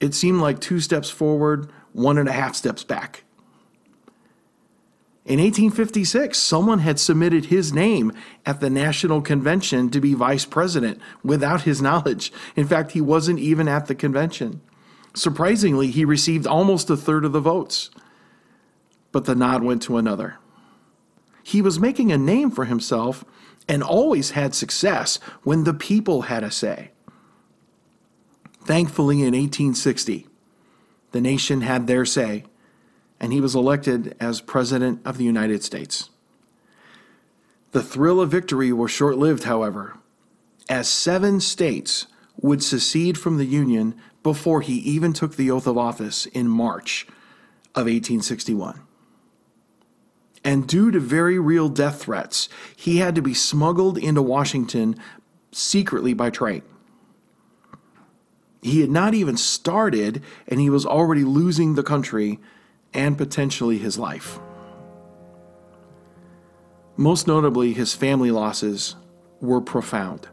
it 0.00 0.14
seemed 0.14 0.40
like 0.40 0.60
two 0.60 0.80
steps 0.80 1.10
forward, 1.10 1.70
one 1.92 2.18
and 2.18 2.28
a 2.28 2.32
half 2.32 2.54
steps 2.54 2.84
back. 2.84 3.24
In 5.24 5.40
1856, 5.40 6.38
someone 6.38 6.78
had 6.78 7.00
submitted 7.00 7.46
his 7.46 7.72
name 7.72 8.12
at 8.44 8.60
the 8.60 8.70
National 8.70 9.20
Convention 9.20 9.90
to 9.90 10.00
be 10.00 10.14
vice 10.14 10.44
president 10.44 11.00
without 11.24 11.62
his 11.62 11.82
knowledge. 11.82 12.32
In 12.54 12.66
fact, 12.66 12.92
he 12.92 13.00
wasn't 13.00 13.40
even 13.40 13.66
at 13.66 13.86
the 13.86 13.94
convention. 13.96 14.60
Surprisingly, 15.14 15.88
he 15.88 16.04
received 16.04 16.46
almost 16.46 16.90
a 16.90 16.96
third 16.96 17.24
of 17.24 17.32
the 17.32 17.40
votes, 17.40 17.90
but 19.10 19.24
the 19.24 19.34
nod 19.34 19.64
went 19.64 19.82
to 19.82 19.96
another. 19.96 20.36
He 21.42 21.60
was 21.60 21.80
making 21.80 22.12
a 22.12 22.18
name 22.18 22.52
for 22.52 22.66
himself 22.66 23.24
and 23.68 23.82
always 23.82 24.30
had 24.30 24.54
success 24.54 25.16
when 25.42 25.64
the 25.64 25.74
people 25.74 26.22
had 26.22 26.44
a 26.44 26.52
say. 26.52 26.90
Thankfully, 28.66 29.18
in 29.18 29.32
1860, 29.32 30.26
the 31.12 31.20
nation 31.20 31.60
had 31.60 31.86
their 31.86 32.04
say, 32.04 32.42
and 33.20 33.32
he 33.32 33.40
was 33.40 33.54
elected 33.54 34.16
as 34.18 34.40
President 34.40 35.00
of 35.04 35.18
the 35.18 35.24
United 35.24 35.62
States. 35.62 36.10
The 37.70 37.82
thrill 37.82 38.20
of 38.20 38.32
victory 38.32 38.72
was 38.72 38.90
short 38.90 39.18
lived, 39.18 39.44
however, 39.44 39.98
as 40.68 40.88
seven 40.88 41.38
states 41.38 42.08
would 42.40 42.60
secede 42.60 43.16
from 43.16 43.38
the 43.38 43.44
Union 43.44 43.94
before 44.24 44.62
he 44.62 44.78
even 44.78 45.12
took 45.12 45.36
the 45.36 45.48
oath 45.48 45.68
of 45.68 45.78
office 45.78 46.26
in 46.26 46.48
March 46.48 47.06
of 47.76 47.84
1861. 47.84 48.80
And 50.42 50.66
due 50.66 50.90
to 50.90 50.98
very 50.98 51.38
real 51.38 51.68
death 51.68 52.02
threats, 52.02 52.48
he 52.74 52.96
had 52.96 53.14
to 53.14 53.22
be 53.22 53.32
smuggled 53.32 53.96
into 53.96 54.22
Washington 54.22 54.96
secretly 55.52 56.14
by 56.14 56.30
train. 56.30 56.62
He 58.66 58.80
had 58.80 58.90
not 58.90 59.14
even 59.14 59.36
started, 59.36 60.24
and 60.48 60.58
he 60.58 60.70
was 60.70 60.84
already 60.84 61.22
losing 61.22 61.76
the 61.76 61.84
country 61.84 62.40
and 62.92 63.16
potentially 63.16 63.78
his 63.78 63.96
life. 63.96 64.40
Most 66.96 67.28
notably, 67.28 67.74
his 67.74 67.94
family 67.94 68.32
losses 68.32 68.96
were 69.40 69.60
profound. 69.60 70.28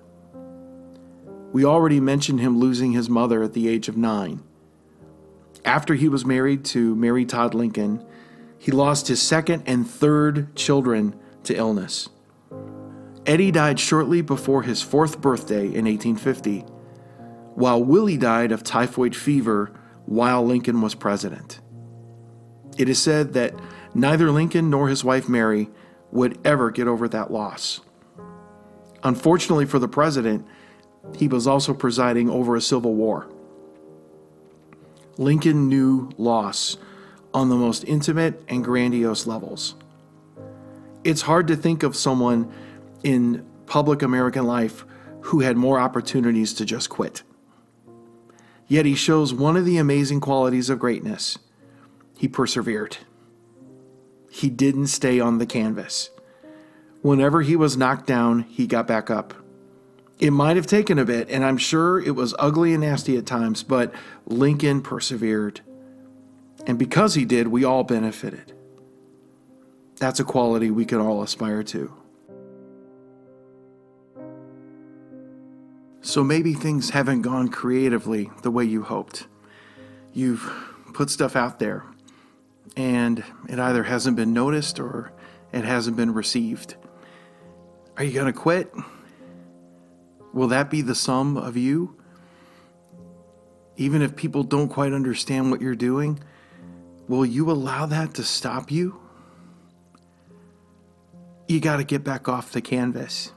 We 1.51 1.63
already 1.63 1.99
mentioned 1.99 2.39
him 2.39 2.57
losing 2.57 2.93
his 2.93 3.07
mother 3.07 3.43
at 3.43 3.53
the 3.53 3.67
age 3.67 3.87
of 3.87 3.97
nine. 3.97 4.41
After 5.63 5.93
he 5.93 6.09
was 6.09 6.25
married 6.25 6.65
to 6.65 6.95
Mary 6.95 7.25
Todd 7.25 7.53
Lincoln, 7.53 8.03
he 8.57 8.71
lost 8.71 9.09
his 9.09 9.21
second 9.21 9.61
and 9.67 9.87
third 9.87 10.55
children 10.55 11.15
to 11.43 11.55
illness. 11.55 12.09
Eddie 13.27 13.51
died 13.51 13.79
shortly 13.79 14.23
before 14.23 14.63
his 14.63 14.81
fourth 14.81 15.21
birthday 15.21 15.65
in 15.65 15.85
1850 15.85 16.65
while 17.55 17.83
Willie 17.83 18.17
died 18.17 18.51
of 18.51 18.63
typhoid 18.63 19.15
fever 19.15 19.71
while 20.05 20.45
Lincoln 20.45 20.81
was 20.81 20.95
president. 20.95 21.59
It 22.77 22.89
is 22.89 23.01
said 23.01 23.33
that 23.33 23.53
neither 23.93 24.31
Lincoln 24.31 24.69
nor 24.69 24.89
his 24.89 25.03
wife 25.03 25.29
Mary 25.29 25.69
would 26.11 26.39
ever 26.45 26.71
get 26.71 26.87
over 26.87 27.07
that 27.07 27.31
loss. 27.31 27.81
Unfortunately 29.03 29.65
for 29.65 29.79
the 29.79 29.87
president, 29.87 30.47
he 31.15 31.27
was 31.27 31.45
also 31.45 31.73
presiding 31.73 32.29
over 32.29 32.55
a 32.55 32.61
civil 32.61 32.93
war. 32.93 33.29
Lincoln 35.17 35.67
knew 35.67 36.09
loss 36.17 36.77
on 37.33 37.49
the 37.49 37.55
most 37.55 37.83
intimate 37.83 38.41
and 38.47 38.63
grandiose 38.63 39.27
levels. 39.27 39.75
It's 41.03 41.21
hard 41.21 41.47
to 41.47 41.55
think 41.55 41.83
of 41.83 41.95
someone 41.95 42.51
in 43.03 43.45
public 43.65 44.01
American 44.01 44.45
life 44.45 44.85
who 45.21 45.41
had 45.41 45.57
more 45.57 45.79
opportunities 45.79 46.53
to 46.53 46.65
just 46.65 46.89
quit. 46.89 47.23
Yet 48.67 48.85
he 48.85 48.95
shows 48.95 49.33
one 49.33 49.57
of 49.57 49.65
the 49.65 49.77
amazing 49.77 50.21
qualities 50.21 50.69
of 50.69 50.79
greatness 50.79 51.37
he 52.17 52.27
persevered. 52.27 52.97
He 54.29 54.49
didn't 54.49 54.87
stay 54.87 55.19
on 55.19 55.37
the 55.37 55.45
canvas. 55.45 56.09
Whenever 57.01 57.41
he 57.41 57.55
was 57.55 57.77
knocked 57.77 58.07
down, 58.07 58.43
he 58.43 58.65
got 58.65 58.87
back 58.87 59.09
up. 59.09 59.33
It 60.19 60.31
might 60.31 60.55
have 60.55 60.67
taken 60.67 60.97
a 60.97 61.05
bit, 61.05 61.29
and 61.29 61.43
I'm 61.43 61.57
sure 61.57 61.99
it 61.99 62.15
was 62.15 62.33
ugly 62.39 62.73
and 62.73 62.81
nasty 62.81 63.17
at 63.17 63.25
times, 63.25 63.61
but 63.61 63.93
Lincoln 64.25 64.81
persevered. 64.81 65.61
And 66.65 66.79
because 66.79 67.15
he 67.15 67.25
did, 67.25 67.49
we 67.49 67.65
all 67.65 67.83
benefited. 67.83 68.53
That's 69.97 70.19
a 70.19 70.23
quality 70.23 70.71
we 70.71 70.85
can 70.85 70.99
all 70.99 71.21
aspire 71.21 71.63
to. 71.63 71.93
So 76.03 76.21
maybe 76.21 76.53
things 76.53 76.89
haven't 76.89 77.21
gone 77.21 77.47
creatively 77.47 78.29
the 78.41 78.51
way 78.51 78.65
you 78.65 78.83
hoped. 78.83 79.25
You've 80.11 80.51
put 80.93 81.09
stuff 81.09 81.37
out 81.37 81.59
there, 81.59 81.85
and 82.75 83.23
it 83.47 83.57
either 83.57 83.83
hasn't 83.83 84.17
been 84.17 84.33
noticed 84.33 84.81
or 84.81 85.13
it 85.53 85.63
hasn't 85.63 85.95
been 85.95 86.13
received. 86.13 86.75
Are 87.95 88.03
you 88.03 88.11
going 88.11 88.25
to 88.25 88.37
quit? 88.37 88.73
Will 90.33 90.49
that 90.49 90.69
be 90.69 90.81
the 90.81 90.93
sum 90.93 91.37
of 91.37 91.55
you? 91.55 91.95
Even 93.77 94.01
if 94.01 94.13
people 94.17 94.43
don't 94.43 94.67
quite 94.67 94.91
understand 94.91 95.51
what 95.51 95.61
you're 95.61 95.73
doing, 95.73 96.19
will 97.07 97.25
you 97.25 97.49
allow 97.49 97.85
that 97.85 98.13
to 98.15 98.23
stop 98.23 98.69
you? 98.69 98.99
You 101.47 101.61
got 101.61 101.77
to 101.77 101.85
get 101.85 102.03
back 102.03 102.27
off 102.27 102.51
the 102.51 102.61
canvas. 102.61 103.31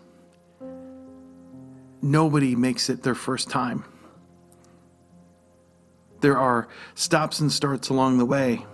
Nobody 2.03 2.55
makes 2.55 2.89
it 2.89 3.03
their 3.03 3.15
first 3.15 3.49
time. 3.51 3.85
There 6.21 6.39
are 6.39 6.69
stops 6.95 7.41
and 7.41 7.53
starts 7.53 7.89
along 7.89 8.19
the 8.19 8.25
way. 8.25 8.65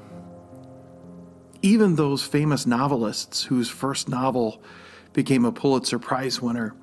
Even 1.60 1.96
those 1.96 2.22
famous 2.22 2.66
novelists 2.66 3.44
whose 3.44 3.68
first 3.68 4.08
novel 4.08 4.62
became 5.12 5.44
a 5.44 5.52
Pulitzer 5.52 5.98
Prize 5.98 6.40
winner, 6.40 6.74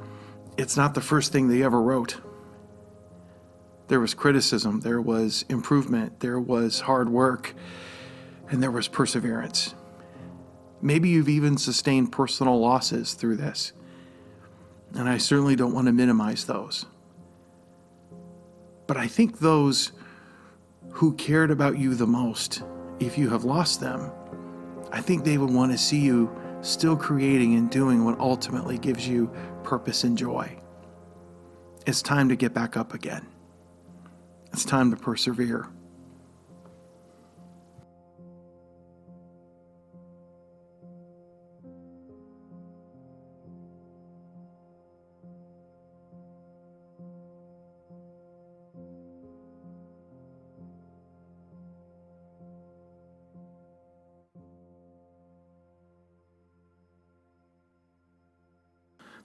it's 0.58 0.78
not 0.78 0.94
the 0.94 1.02
first 1.02 1.32
thing 1.32 1.48
they 1.48 1.64
ever 1.64 1.82
wrote. 1.82 2.22
There 3.88 4.00
was 4.00 4.14
criticism, 4.14 4.82
there 4.82 5.02
was 5.02 5.44
improvement, 5.50 6.20
there 6.20 6.40
was 6.40 6.82
hard 6.82 7.10
work, 7.10 7.56
and 8.50 8.62
there 8.62 8.72
was 8.72 8.88
perseverance. 8.88 9.74
Maybe 10.82 11.10
you've 11.10 11.30
even 11.30 11.58
sustained 11.58 12.12
personal 12.12 12.60
losses 12.60 13.14
through 13.14 13.38
this, 13.38 13.74
and 14.96 15.08
I 15.08 15.18
certainly 15.18 15.56
don't 15.56 15.74
want 15.74 15.88
to 15.88 15.94
minimize 15.94 16.46
those. 16.46 16.86
But 18.88 18.98
I 18.98 19.08
think 19.08 19.40
those 19.40 19.92
who 20.92 21.14
cared 21.14 21.52
about 21.52 21.78
you 21.78 21.94
the 21.94 22.08
most, 22.08 22.64
if 23.00 23.18
you 23.18 23.30
have 23.30 23.44
lost 23.44 23.80
them, 23.80 24.12
I 24.92 25.02
think 25.02 25.24
they 25.24 25.38
would 25.38 25.52
want 25.52 25.72
to 25.72 25.78
see 25.78 26.00
you 26.00 26.36
still 26.62 26.98
creating 26.98 27.56
and 27.56 27.70
doing 27.70 28.04
what 28.04 28.20
ultimately 28.20 28.78
gives 28.78 29.08
you 29.08 29.32
purpose 29.64 30.04
and 30.04 30.18
joy. 30.18 30.60
It's 31.86 32.02
time 32.02 32.30
to 32.30 32.36
get 32.36 32.54
back 32.54 32.76
up 32.76 32.94
again. 32.94 33.26
It's 34.52 34.66
time 34.66 34.92
to 34.92 34.98
persevere. 34.98 35.70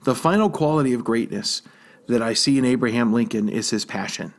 The 0.05 0.13
final 0.13 0.51
quality 0.51 0.93
of 0.93 1.03
greatness 1.03 1.63
that 2.05 2.21
I 2.21 2.35
see 2.35 2.59
in 2.59 2.63
Abraham 2.63 3.11
Lincoln 3.11 3.49
is 3.49 3.71
his 3.71 3.85
passion. 3.85 4.35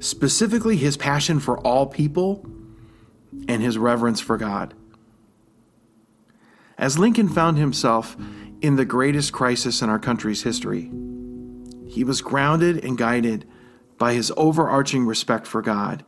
Specifically, 0.00 0.76
his 0.76 0.96
passion 0.96 1.38
for 1.38 1.56
all 1.60 1.86
people 1.86 2.44
and 3.46 3.62
his 3.62 3.78
reverence 3.78 4.20
for 4.20 4.36
God. 4.36 4.74
As 6.76 6.98
Lincoln 6.98 7.28
found 7.28 7.58
himself 7.58 8.16
in 8.60 8.74
the 8.74 8.84
greatest 8.84 9.32
crisis 9.32 9.82
in 9.82 9.88
our 9.88 10.00
country's 10.00 10.42
history, 10.42 10.90
he 11.86 12.02
was 12.02 12.20
grounded 12.20 12.84
and 12.84 12.98
guided 12.98 13.46
by 13.98 14.14
his 14.14 14.32
overarching 14.36 15.06
respect 15.06 15.46
for 15.46 15.62
God 15.62 16.04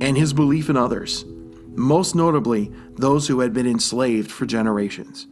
and 0.00 0.16
his 0.16 0.32
belief 0.32 0.70
in 0.70 0.76
others, 0.78 1.26
most 1.74 2.14
notably 2.14 2.72
those 2.94 3.28
who 3.28 3.40
had 3.40 3.52
been 3.52 3.66
enslaved 3.66 4.32
for 4.32 4.46
generations. 4.46 5.26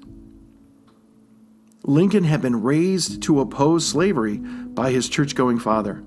Lincoln 1.87 2.25
had 2.25 2.41
been 2.41 2.63
raised 2.63 3.23
to 3.25 3.41
oppose 3.41 3.87
slavery 3.87 4.39
by 4.39 4.91
his 4.91 5.09
church 5.09 5.35
going 5.35 5.59
father. 5.59 6.03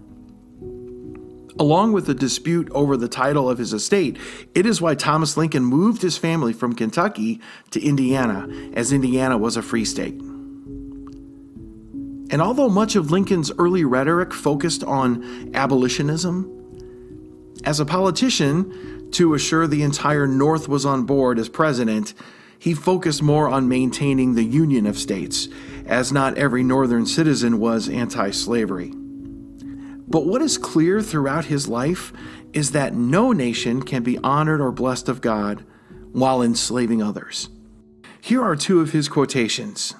Along 1.59 1.91
with 1.91 2.05
the 2.05 2.13
dispute 2.13 2.67
over 2.71 2.97
the 2.97 3.07
title 3.07 3.49
of 3.49 3.57
his 3.57 3.73
estate, 3.73 4.17
it 4.53 4.65
is 4.65 4.81
why 4.81 4.95
Thomas 4.95 5.37
Lincoln 5.37 5.63
moved 5.63 6.01
his 6.01 6.17
family 6.17 6.53
from 6.53 6.73
Kentucky 6.73 7.39
to 7.71 7.81
Indiana, 7.83 8.47
as 8.73 8.91
Indiana 8.91 9.37
was 9.37 9.55
a 9.57 9.61
free 9.61 9.85
state. 9.85 10.19
And 12.29 12.41
although 12.41 12.69
much 12.69 12.95
of 12.95 13.09
Lincoln's 13.11 13.51
early 13.57 13.85
rhetoric 13.85 14.33
focused 14.33 14.83
on 14.83 15.51
abolitionism, 15.55 16.53
as 17.63 17.79
a 17.79 17.85
politician, 17.85 19.09
to 19.11 19.33
assure 19.33 19.67
the 19.67 19.83
entire 19.83 20.27
North 20.27 20.67
was 20.67 20.85
on 20.85 21.05
board 21.05 21.39
as 21.39 21.49
president, 21.49 22.13
he 22.59 22.73
focused 22.73 23.21
more 23.21 23.47
on 23.47 23.67
maintaining 23.67 24.33
the 24.33 24.43
Union 24.43 24.85
of 24.85 24.97
States, 24.97 25.47
as 25.85 26.11
not 26.11 26.37
every 26.37 26.63
Northern 26.63 27.05
citizen 27.05 27.59
was 27.59 27.87
anti 27.89 28.31
slavery. 28.31 28.91
But 30.07 30.25
what 30.25 30.41
is 30.41 30.57
clear 30.57 31.01
throughout 31.01 31.45
his 31.45 31.67
life 31.67 32.13
is 32.53 32.71
that 32.71 32.93
no 32.93 33.31
nation 33.31 33.83
can 33.83 34.03
be 34.03 34.17
honored 34.19 34.61
or 34.61 34.71
blessed 34.71 35.09
of 35.09 35.21
God 35.21 35.65
while 36.13 36.41
enslaving 36.41 37.01
others. 37.03 37.49
Here 38.21 38.41
are 38.41 38.55
two 38.55 38.79
of 38.79 38.91
his 38.91 39.09
quotations 39.09 39.93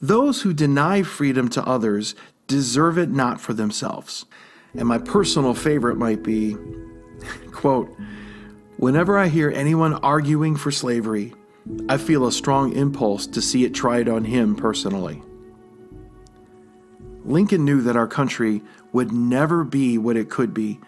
Those 0.00 0.42
who 0.42 0.52
deny 0.52 1.02
freedom 1.02 1.48
to 1.50 1.64
others 1.64 2.14
deserve 2.46 2.98
it 2.98 3.10
not 3.10 3.40
for 3.40 3.52
themselves. 3.52 4.24
And 4.74 4.86
my 4.86 4.98
personal 4.98 5.54
favorite 5.54 5.96
might 5.96 6.22
be, 6.22 6.56
quote, 7.52 7.94
Whenever 8.76 9.18
I 9.18 9.28
hear 9.28 9.50
anyone 9.50 9.94
arguing 9.94 10.54
for 10.56 10.70
slavery, 10.70 11.34
I 11.88 11.96
feel 11.96 12.26
a 12.26 12.32
strong 12.32 12.72
impulse 12.72 13.26
to 13.28 13.42
see 13.42 13.64
it 13.64 13.74
tried 13.74 14.08
on 14.08 14.24
him 14.24 14.54
personally. 14.54 15.22
Lincoln 17.24 17.64
knew 17.64 17.82
that 17.82 17.96
our 17.96 18.06
country 18.06 18.62
would 18.92 19.12
never 19.12 19.64
be 19.64 19.98
what 19.98 20.16
it 20.16 20.30
could 20.30 20.54
be 20.54 20.80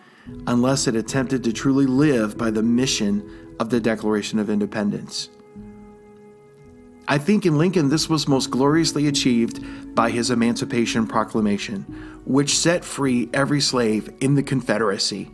unless 0.47 0.87
it 0.87 0.95
attempted 0.95 1.43
to 1.45 1.53
truly 1.53 1.87
live 1.87 2.38
by 2.38 2.51
the 2.51 2.62
mission 2.62 3.57
of 3.59 3.71
the 3.71 3.81
Declaration 3.81 4.38
of 4.38 4.51
Independence. 4.51 5.31
I 7.09 7.19
think 7.19 7.47
in 7.47 7.57
Lincoln 7.57 7.88
this 7.88 8.09
was 8.09 8.29
most 8.29 8.51
gloriously 8.51 9.09
achieved 9.09 9.95
by 9.95 10.11
his 10.11 10.31
Emancipation 10.31 11.07
Proclamation, 11.07 11.83
which 12.25 12.57
set 12.57 12.85
free 12.85 13.31
every 13.33 13.61
slave 13.61 14.11
in 14.21 14.35
the 14.35 14.43
Confederacy. 14.43 15.31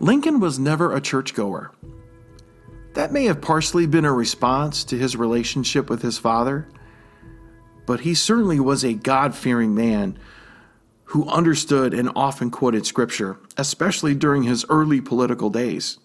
Lincoln 0.00 0.40
was 0.40 0.58
never 0.58 0.94
a 0.94 1.00
churchgoer. 1.00 1.72
That 2.96 3.12
may 3.12 3.26
have 3.26 3.42
partially 3.42 3.86
been 3.86 4.06
a 4.06 4.12
response 4.12 4.82
to 4.84 4.96
his 4.96 5.16
relationship 5.16 5.90
with 5.90 6.00
his 6.00 6.16
father, 6.16 6.66
but 7.84 8.00
he 8.00 8.14
certainly 8.14 8.58
was 8.58 8.84
a 8.84 8.94
God 8.94 9.34
fearing 9.34 9.74
man 9.74 10.18
who 11.04 11.28
understood 11.28 11.92
and 11.92 12.10
often 12.16 12.50
quoted 12.50 12.86
Scripture, 12.86 13.38
especially 13.58 14.14
during 14.14 14.44
his 14.44 14.64
early 14.70 15.02
political 15.02 15.50
days. 15.50 15.98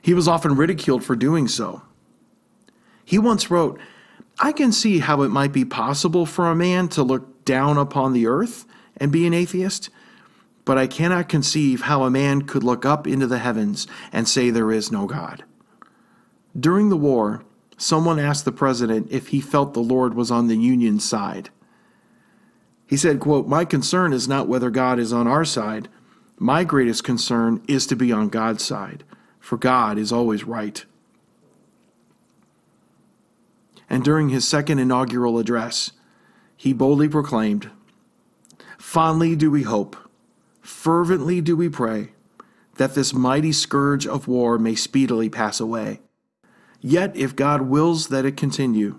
He 0.00 0.14
was 0.14 0.26
often 0.26 0.56
ridiculed 0.56 1.04
for 1.04 1.14
doing 1.14 1.46
so. 1.46 1.82
He 3.04 3.18
once 3.18 3.50
wrote, 3.50 3.78
I 4.38 4.52
can 4.52 4.72
see 4.72 5.00
how 5.00 5.20
it 5.20 5.28
might 5.28 5.52
be 5.52 5.66
possible 5.66 6.24
for 6.24 6.50
a 6.50 6.56
man 6.56 6.88
to 6.88 7.02
look 7.02 7.44
down 7.44 7.76
upon 7.76 8.14
the 8.14 8.26
earth 8.26 8.64
and 8.96 9.12
be 9.12 9.26
an 9.26 9.34
atheist, 9.34 9.90
but 10.64 10.78
I 10.78 10.86
cannot 10.86 11.28
conceive 11.28 11.82
how 11.82 12.04
a 12.04 12.10
man 12.10 12.40
could 12.40 12.64
look 12.64 12.86
up 12.86 13.06
into 13.06 13.26
the 13.26 13.38
heavens 13.38 13.86
and 14.14 14.26
say 14.26 14.48
there 14.48 14.72
is 14.72 14.90
no 14.90 15.06
God. 15.06 15.44
During 16.60 16.90
the 16.90 16.96
war, 16.96 17.42
someone 17.78 18.18
asked 18.18 18.44
the 18.44 18.52
president 18.52 19.08
if 19.10 19.28
he 19.28 19.40
felt 19.40 19.72
the 19.72 19.80
Lord 19.80 20.12
was 20.12 20.30
on 20.30 20.46
the 20.46 20.56
Union 20.56 21.00
side. 21.00 21.48
He 22.86 22.96
said, 22.96 23.20
quote, 23.20 23.46
My 23.46 23.64
concern 23.64 24.12
is 24.12 24.28
not 24.28 24.48
whether 24.48 24.68
God 24.68 24.98
is 24.98 25.12
on 25.12 25.26
our 25.26 25.44
side. 25.44 25.88
My 26.38 26.64
greatest 26.64 27.04
concern 27.04 27.62
is 27.66 27.86
to 27.86 27.96
be 27.96 28.12
on 28.12 28.28
God's 28.28 28.64
side, 28.64 29.04
for 29.38 29.56
God 29.56 29.96
is 29.96 30.12
always 30.12 30.44
right. 30.44 30.84
And 33.88 34.04
during 34.04 34.28
his 34.28 34.46
second 34.46 34.78
inaugural 34.78 35.38
address, 35.38 35.92
he 36.56 36.72
boldly 36.72 37.08
proclaimed, 37.08 37.70
Fondly 38.78 39.36
do 39.36 39.50
we 39.50 39.62
hope, 39.62 39.96
fervently 40.60 41.40
do 41.40 41.56
we 41.56 41.68
pray, 41.68 42.12
that 42.76 42.94
this 42.94 43.14
mighty 43.14 43.52
scourge 43.52 44.06
of 44.06 44.28
war 44.28 44.58
may 44.58 44.74
speedily 44.74 45.28
pass 45.28 45.60
away. 45.60 46.00
Yet, 46.80 47.14
if 47.16 47.36
God 47.36 47.62
wills 47.62 48.08
that 48.08 48.24
it 48.24 48.36
continue, 48.36 48.98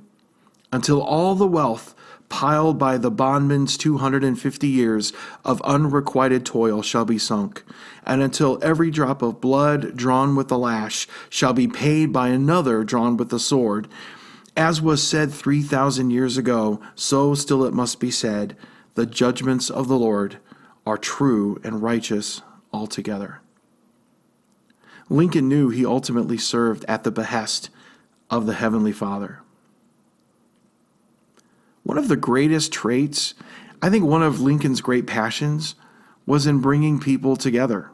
until 0.71 1.01
all 1.01 1.35
the 1.35 1.47
wealth 1.47 1.95
piled 2.29 2.79
by 2.79 2.97
the 2.97 3.11
bondman's 3.11 3.77
250 3.77 4.67
years 4.67 5.11
of 5.43 5.61
unrequited 5.63 6.45
toil 6.45 6.81
shall 6.81 7.03
be 7.03 7.17
sunk, 7.17 7.63
and 8.05 8.21
until 8.21 8.57
every 8.61 8.89
drop 8.89 9.21
of 9.21 9.41
blood 9.41 9.97
drawn 9.97 10.35
with 10.35 10.47
the 10.47 10.57
lash 10.57 11.07
shall 11.29 11.53
be 11.53 11.67
paid 11.67 12.13
by 12.13 12.29
another 12.29 12.83
drawn 12.83 13.17
with 13.17 13.29
the 13.29 13.39
sword. 13.39 13.87
As 14.55 14.81
was 14.81 15.05
said 15.05 15.31
3,000 15.31 16.09
years 16.09 16.37
ago, 16.37 16.79
so 16.95 17.35
still 17.35 17.65
it 17.65 17.73
must 17.73 17.99
be 17.99 18.11
said 18.11 18.55
the 18.95 19.05
judgments 19.05 19.69
of 19.69 19.87
the 19.87 19.97
Lord 19.97 20.37
are 20.85 20.97
true 20.97 21.59
and 21.63 21.81
righteous 21.81 22.41
altogether. 22.73 23.41
Lincoln 25.11 25.49
knew 25.49 25.67
he 25.67 25.85
ultimately 25.85 26.37
served 26.37 26.85
at 26.85 27.03
the 27.03 27.11
behest 27.11 27.69
of 28.29 28.45
the 28.45 28.53
Heavenly 28.53 28.93
Father. 28.93 29.41
One 31.83 31.97
of 31.97 32.07
the 32.07 32.15
greatest 32.15 32.71
traits, 32.71 33.33
I 33.81 33.89
think 33.89 34.05
one 34.05 34.23
of 34.23 34.39
Lincoln's 34.39 34.79
great 34.79 35.05
passions, 35.05 35.75
was 36.25 36.47
in 36.47 36.61
bringing 36.61 36.97
people 36.97 37.35
together. 37.35 37.91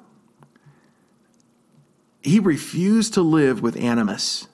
He 2.21 2.39
refused 2.39 3.15
to 3.15 3.23
live 3.23 3.63
with 3.63 3.77
animus. 3.77 4.47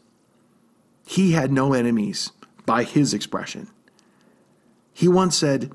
He 1.06 1.34
had 1.34 1.52
no 1.52 1.74
enemies, 1.74 2.32
by 2.66 2.84
his 2.86 3.14
expression. 3.14 3.68
He 4.94 5.10
once 5.10 5.36
said, 5.36 5.74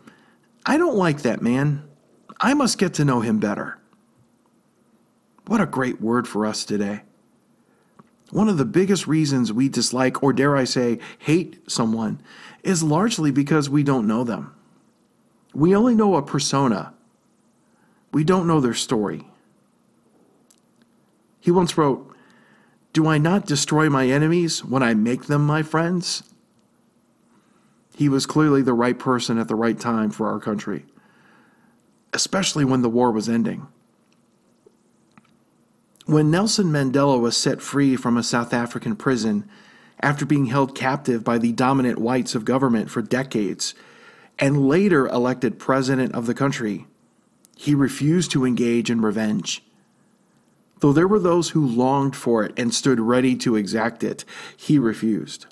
I 0.65 0.79
don't 0.79 0.97
like 0.97 1.21
that 1.21 1.43
man. 1.43 1.87
I 2.41 2.55
must 2.55 2.79
get 2.79 2.95
to 2.95 3.05
know 3.05 3.21
him 3.21 3.39
better. 3.39 3.78
What 5.49 5.63
a 5.63 5.67
great 5.67 5.99
word 6.03 6.29
for 6.29 6.45
us 6.45 6.63
today. 6.63 7.01
One 8.31 8.51
of 8.51 8.59
the 8.59 8.67
biggest 8.67 9.07
reasons 9.07 9.51
we 9.51 9.71
dislike, 9.71 10.23
or 10.23 10.35
dare 10.35 10.55
I 10.55 10.65
say, 10.65 10.99
hate 11.21 11.59
someone, 11.71 12.21
is 12.63 12.83
largely 12.83 13.31
because 13.31 13.71
we 13.71 13.83
don't 13.83 14.07
know 14.07 14.25
them. 14.25 14.55
We 15.55 15.75
only 15.75 15.95
know 15.95 16.17
a 16.17 16.23
persona, 16.23 16.93
we 18.13 18.25
don't 18.25 18.47
know 18.47 18.61
their 18.61 18.75
story. 18.75 19.27
He 21.41 21.51
once 21.51 21.79
wrote, 21.79 22.15
Do 22.93 23.07
I 23.07 23.17
not 23.17 23.47
destroy 23.47 23.89
my 23.89 24.07
enemies 24.07 24.63
when 24.63 24.83
I 24.83 24.93
make 24.93 25.29
them 25.29 25.47
my 25.47 25.63
friends? 25.63 26.25
He 27.97 28.11
was 28.11 28.27
clearly 28.27 28.61
the 28.61 28.75
right 28.75 28.99
person 28.99 29.39
at 29.39 29.49
the 29.49 29.55
right 29.55 29.81
time 29.81 30.11
for 30.11 30.29
our 30.29 30.41
country, 30.41 30.85
especially 32.13 32.67
when 32.67 32.83
the 32.83 32.91
war 32.91 33.11
was 33.11 33.31
ending. 33.31 33.67
When 36.09 36.31
Nelson 36.31 36.69
Mandela 36.69 37.21
was 37.21 37.37
set 37.37 37.61
free 37.61 37.95
from 37.95 38.17
a 38.17 38.23
South 38.23 38.55
African 38.55 38.97
prison 38.97 39.47
after 40.01 40.25
being 40.25 40.47
held 40.47 40.75
captive 40.75 41.23
by 41.23 41.37
the 41.37 41.53
dominant 41.53 41.99
whites 41.99 42.35
of 42.35 42.47
government 42.47 42.89
for 42.89 43.03
decades, 43.03 43.75
and 44.39 44.67
later 44.67 45.07
elected 45.07 45.59
president 45.59 46.15
of 46.15 46.25
the 46.25 46.33
country, 46.33 46.87
he 47.59 47.75
refused 47.75 48.31
to 48.31 48.47
engage 48.47 48.91
in 48.91 49.03
revenge. 49.03 49.63
Though 50.81 50.95
there 50.95 51.07
were 51.07 51.19
those 51.19 51.51
who 51.51 51.67
longed 51.67 52.17
for 52.17 52.43
it 52.43 52.59
and 52.59 52.73
stood 52.73 53.01
ready 53.01 53.37
to 53.37 53.57
exact 53.57 54.03
it, 54.03 54.25
he 54.57 54.79
refused. 54.79 55.45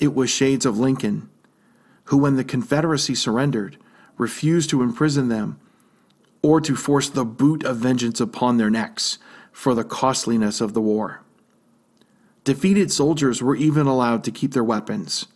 It 0.00 0.12
was 0.12 0.28
shades 0.28 0.66
of 0.66 0.76
Lincoln, 0.76 1.30
who, 2.06 2.16
when 2.16 2.34
the 2.34 2.42
Confederacy 2.42 3.14
surrendered, 3.14 3.76
refused 4.18 4.70
to 4.70 4.82
imprison 4.82 5.28
them 5.28 5.60
or 6.42 6.60
to 6.60 6.74
force 6.74 7.08
the 7.08 7.24
boot 7.24 7.62
of 7.62 7.76
vengeance 7.76 8.20
upon 8.20 8.56
their 8.56 8.70
necks 8.70 9.20
for 9.56 9.74
the 9.74 9.82
costliness 9.82 10.60
of 10.60 10.74
the 10.74 10.82
war. 10.82 11.22
Defeated 12.44 12.92
soldiers 12.92 13.42
were 13.42 13.56
even 13.56 13.86
allowed 13.86 14.22
to 14.24 14.30
keep 14.30 14.52
their 14.52 14.62
weapons. 14.62 15.28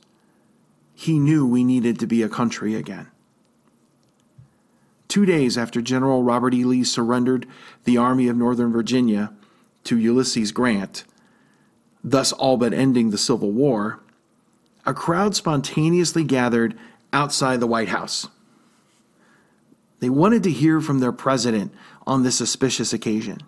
He 0.95 1.19
knew 1.19 1.47
we 1.47 1.65
needed 1.65 1.99
to 1.99 2.07
be 2.07 2.23
a 2.23 2.29
country 2.29 2.75
again. 2.75 3.07
Two 5.09 5.25
days 5.25 5.57
after 5.57 5.81
General 5.81 6.23
Robert 6.23 6.53
E. 6.53 6.65
Lee 6.65 6.85
surrendered 6.85 7.47
the 7.85 7.97
Army 7.97 8.29
of 8.29 8.37
Northern 8.37 8.71
Virginia 8.71 9.33
to 9.85 9.97
Ulysses 9.97 10.53
Grant, 10.53 11.05
thus 12.05 12.31
all 12.31 12.59
but 12.59 12.75
ending 12.75 13.11
the 13.11 13.19
Civil 13.19 13.51
War, 13.53 14.01
a 14.85 14.93
crowd 14.93 15.35
spontaneously 15.35 16.25
gathered 16.25 16.79
outside 17.11 17.59
the 17.59 17.67
White 17.67 17.89
House. 17.89 18.29
They 20.01 20.11
wanted 20.11 20.43
to 20.43 20.51
hear 20.51 20.83
from 20.83 20.99
their 20.99 21.11
president 21.11 21.73
on 22.07 22.23
this 22.23 22.43
auspicious 22.43 22.93
occasion. 22.93 23.39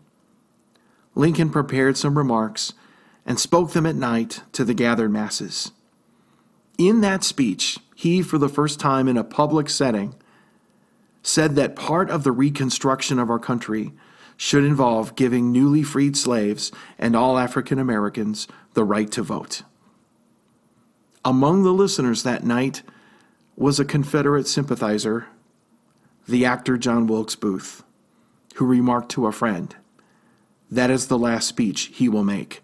Lincoln 1.15 1.51
prepared 1.51 1.97
some 1.97 2.17
remarks 2.17 2.73
and 3.27 3.39
spoke 3.39 3.73
them 3.73 3.87
at 3.87 3.95
night 3.95 4.43
to 4.53 4.65
the 4.65 4.75
gathered 4.75 5.11
masses. 5.11 5.73
In 6.79 7.01
that 7.03 7.23
speech, 7.23 7.79
he, 7.95 8.23
for 8.23 8.39
the 8.39 8.49
first 8.49 8.81
time 8.81 9.09
in 9.09 9.17
a 9.17 9.25
public 9.25 9.69
setting, 9.69 10.15
said 11.23 11.55
that 11.55 11.77
part 11.77 12.11
of 12.11 12.25
the 12.25 12.33
reconstruction 12.33 13.19
of 13.19 13.31
our 13.31 13.39
country 13.39 13.93
should 14.37 14.65
involve 14.65 15.15
giving 15.15 15.53
newly 15.53 15.83
freed 15.83 16.17
slaves 16.17 16.73
and 16.99 17.15
all 17.15 17.39
African 17.39 17.79
Americans 17.79 18.49
the 18.75 18.83
right 18.83 19.11
to 19.13 19.23
vote. 19.23 19.63
Among 21.25 21.63
the 21.63 21.73
listeners 21.73 22.25
that 22.25 22.43
night 22.43 22.83
was 23.55 23.79
a 23.79 23.85
Confederate 23.85 24.49
sympathizer, 24.49 25.29
the 26.27 26.45
actor 26.45 26.77
John 26.77 27.07
Wilkes 27.07 27.37
Booth, 27.37 27.85
who 28.57 28.67
remarked 28.67 29.11
to 29.13 29.27
a 29.27 29.33
friend, 29.33 29.77
That 30.73 30.91
is 30.91 31.09
the 31.09 31.19
last 31.19 31.49
speech 31.49 31.91
he 31.93 32.09
will 32.09 32.25
make. 32.25 32.63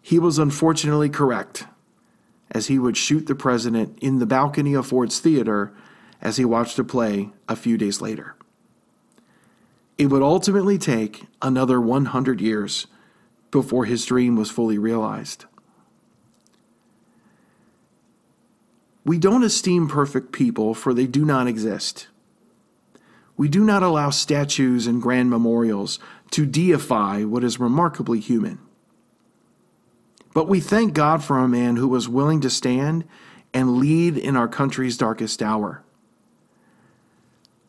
He 0.00 0.18
was 0.18 0.38
unfortunately 0.38 1.10
correct, 1.10 1.66
as 2.50 2.68
he 2.68 2.78
would 2.78 2.96
shoot 2.96 3.26
the 3.26 3.34
president 3.34 3.98
in 4.00 4.18
the 4.18 4.24
balcony 4.24 4.72
of 4.72 4.86
Ford's 4.86 5.20
Theater 5.20 5.74
as 6.22 6.38
he 6.38 6.46
watched 6.46 6.78
a 6.78 6.84
play 6.84 7.32
a 7.50 7.54
few 7.54 7.76
days 7.76 8.00
later. 8.00 8.34
It 9.98 10.06
would 10.06 10.22
ultimately 10.22 10.78
take 10.78 11.26
another 11.42 11.78
100 11.78 12.40
years 12.40 12.86
before 13.50 13.84
his 13.84 14.06
dream 14.06 14.34
was 14.34 14.50
fully 14.50 14.78
realized. 14.78 15.44
We 19.04 19.18
don't 19.18 19.44
esteem 19.44 19.86
perfect 19.86 20.32
people, 20.32 20.72
for 20.72 20.94
they 20.94 21.06
do 21.06 21.26
not 21.26 21.46
exist. 21.46 22.06
We 23.36 23.48
do 23.48 23.64
not 23.64 23.82
allow 23.82 24.10
statues 24.10 24.86
and 24.86 25.02
grand 25.02 25.30
memorials 25.30 25.98
to 26.32 26.46
deify 26.46 27.24
what 27.24 27.44
is 27.44 27.58
remarkably 27.58 28.20
human. 28.20 28.58
But 30.34 30.48
we 30.48 30.60
thank 30.60 30.94
God 30.94 31.22
for 31.22 31.38
a 31.38 31.48
man 31.48 31.76
who 31.76 31.88
was 31.88 32.08
willing 32.08 32.40
to 32.40 32.50
stand 32.50 33.04
and 33.52 33.76
lead 33.76 34.16
in 34.16 34.36
our 34.36 34.48
country's 34.48 34.96
darkest 34.96 35.42
hour. 35.42 35.82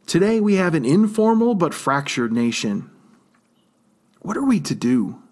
Today 0.06 0.40
we 0.40 0.56
have 0.56 0.76
an 0.76 0.86
informal 0.86 1.56
but 1.56 1.74
fractured 1.74 2.32
nation. 2.32 2.90
What 4.22 4.38
are 4.38 4.46
we 4.46 4.60
to 4.62 4.76
do? 4.76 5.23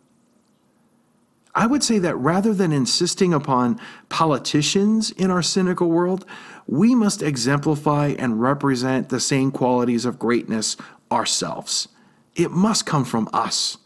I 1.54 1.68
would 1.68 1.84
say 1.84 2.00
that 2.00 2.16
rather 2.16 2.54
than 2.54 2.72
insisting 2.72 3.34
upon 3.34 3.80
politicians 4.10 5.12
in 5.12 5.30
our 5.30 5.42
cynical 5.42 5.90
world, 5.90 6.26
we 6.66 6.96
must 6.96 7.22
exemplify 7.22 8.16
and 8.18 8.42
represent 8.42 9.10
the 9.10 9.20
same 9.20 9.52
qualities 9.52 10.06
of 10.06 10.20
greatness 10.20 10.78
ourselves. 11.12 11.90
It 12.36 12.52
must 12.52 12.86
come 12.86 13.04
from 13.04 13.30
us. 13.34 13.78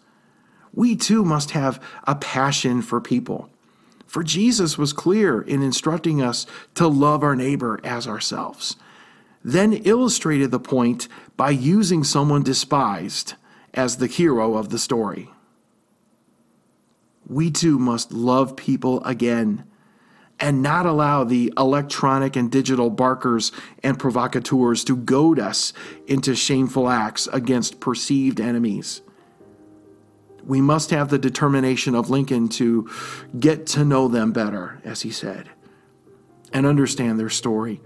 We 0.74 0.96
too 0.96 1.26
must 1.26 1.52
have 1.52 1.82
a 2.06 2.16
passion 2.16 2.82
for 2.82 3.02
people. 3.02 3.50
For 4.06 4.24
Jesus 4.24 4.78
was 4.78 4.94
clear 4.94 5.42
in 5.42 5.64
instructing 5.64 6.22
us 6.22 6.46
to 6.76 6.88
love 6.88 7.24
our 7.24 7.36
neighbor 7.36 7.80
as 7.84 8.08
ourselves, 8.08 8.76
then 9.44 9.74
illustrated 9.74 10.52
the 10.52 10.60
point 10.60 11.08
by 11.36 11.50
using 11.50 12.04
someone 12.04 12.44
despised 12.44 13.34
as 13.74 13.98
the 13.98 14.08
hero 14.08 14.56
of 14.56 14.70
the 14.70 14.80
story 14.80 15.30
we 17.28 17.52
too 17.52 17.80
must 17.80 18.12
love 18.12 18.56
people 18.56 19.04
again 19.04 19.66
and 20.40 20.62
not 20.62 20.86
allow 20.86 21.24
the 21.24 21.54
electronic 21.58 22.36
and 22.36 22.52
digital 22.52 22.90
barkers 22.90 23.52
and 23.84 23.98
provocateurs 23.98 24.84
to 24.84 24.96
goad 24.96 25.40
us 25.40 25.72
into 26.08 26.36
shameful 26.36 26.90
acts 26.90 27.28
against 27.32 27.80
perceived 27.80 28.40
enemies. 28.40 29.02
We 30.44 30.62
must 30.62 30.92
have 30.92 31.10
the 31.10 31.18
determination 31.18 31.96
of 31.96 32.10
Lincoln 32.10 32.50
to 32.50 32.90
get 33.40 33.66
to 33.68 33.86
know 33.86 34.08
them 34.08 34.32
better, 34.32 34.82
as 34.84 35.02
he 35.02 35.10
said, 35.10 35.50
and 36.54 36.66
understand 36.66 37.20
their 37.20 37.30
story. 37.30 37.82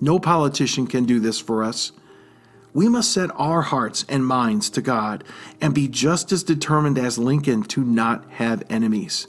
No 0.00 0.18
politician 0.18 0.86
can 0.86 1.04
do 1.04 1.20
this 1.20 1.38
for 1.38 1.62
us. 1.62 1.92
We 2.74 2.88
must 2.88 3.12
set 3.12 3.30
our 3.36 3.62
hearts 3.62 4.04
and 4.08 4.26
minds 4.26 4.68
to 4.70 4.82
God 4.82 5.22
and 5.60 5.72
be 5.72 5.86
just 5.86 6.32
as 6.32 6.42
determined 6.42 6.98
as 6.98 7.16
Lincoln 7.16 7.62
to 7.64 7.84
not 7.84 8.28
have 8.32 8.64
enemies. 8.68 9.28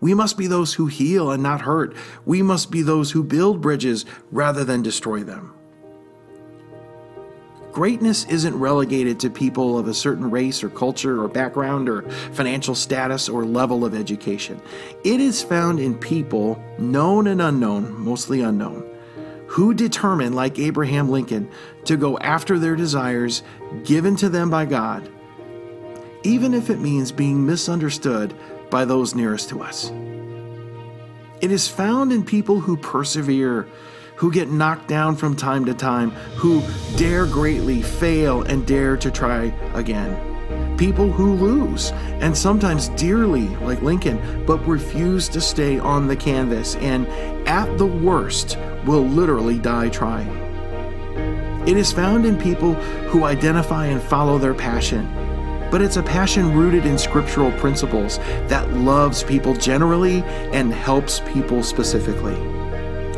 We 0.00 0.14
must 0.14 0.38
be 0.38 0.46
those 0.46 0.74
who 0.74 0.86
heal 0.86 1.32
and 1.32 1.42
not 1.42 1.62
hurt. 1.62 1.94
We 2.24 2.42
must 2.42 2.70
be 2.70 2.82
those 2.82 3.10
who 3.10 3.24
build 3.24 3.60
bridges 3.60 4.06
rather 4.30 4.64
than 4.64 4.82
destroy 4.82 5.24
them. 5.24 5.52
Greatness 7.72 8.24
isn't 8.26 8.58
relegated 8.58 9.20
to 9.20 9.30
people 9.30 9.78
of 9.78 9.88
a 9.88 9.94
certain 9.94 10.30
race 10.30 10.64
or 10.64 10.70
culture 10.70 11.22
or 11.22 11.28
background 11.28 11.88
or 11.88 12.02
financial 12.32 12.74
status 12.74 13.28
or 13.28 13.44
level 13.44 13.84
of 13.84 13.94
education. 13.94 14.60
It 15.04 15.20
is 15.20 15.42
found 15.42 15.78
in 15.80 15.96
people, 15.96 16.62
known 16.78 17.26
and 17.26 17.42
unknown, 17.42 18.00
mostly 18.00 18.40
unknown, 18.40 18.88
who 19.50 19.74
determine, 19.74 20.32
like 20.32 20.60
Abraham 20.60 21.10
Lincoln, 21.10 21.50
to 21.84 21.96
go 21.96 22.16
after 22.18 22.56
their 22.56 22.76
desires 22.76 23.42
given 23.82 24.14
to 24.14 24.28
them 24.28 24.48
by 24.48 24.64
God, 24.64 25.10
even 26.22 26.54
if 26.54 26.70
it 26.70 26.78
means 26.78 27.10
being 27.10 27.44
misunderstood 27.44 28.32
by 28.70 28.84
those 28.84 29.16
nearest 29.16 29.48
to 29.48 29.60
us. 29.60 29.90
It 31.40 31.50
is 31.50 31.66
found 31.66 32.12
in 32.12 32.24
people 32.24 32.60
who 32.60 32.76
persevere, 32.76 33.66
who 34.14 34.30
get 34.30 34.50
knocked 34.50 34.86
down 34.86 35.16
from 35.16 35.34
time 35.34 35.64
to 35.64 35.74
time, 35.74 36.12
who 36.36 36.62
dare 36.96 37.26
greatly, 37.26 37.82
fail, 37.82 38.42
and 38.42 38.64
dare 38.64 38.96
to 38.98 39.10
try 39.10 39.52
again. 39.74 40.29
People 40.80 41.12
who 41.12 41.34
lose, 41.34 41.90
and 42.22 42.34
sometimes 42.34 42.88
dearly, 42.90 43.48
like 43.58 43.82
Lincoln, 43.82 44.46
but 44.46 44.66
refuse 44.66 45.28
to 45.28 45.38
stay 45.38 45.78
on 45.78 46.08
the 46.08 46.16
canvas, 46.16 46.76
and 46.76 47.06
at 47.46 47.76
the 47.76 47.84
worst, 47.84 48.56
will 48.86 49.04
literally 49.04 49.58
die 49.58 49.90
trying. 49.90 50.30
It 51.68 51.76
is 51.76 51.92
found 51.92 52.24
in 52.24 52.38
people 52.38 52.72
who 53.10 53.24
identify 53.24 53.88
and 53.88 54.00
follow 54.00 54.38
their 54.38 54.54
passion 54.54 55.06
but 55.70 55.80
it's 55.80 55.98
a 55.98 56.02
passion 56.02 56.52
rooted 56.52 56.84
in 56.84 56.98
scriptural 56.98 57.52
principles 57.52 58.18
that 58.48 58.68
loves 58.72 59.22
people 59.22 59.54
generally 59.54 60.24
and 60.52 60.72
helps 60.72 61.20
people 61.32 61.62
specifically. 61.62 62.59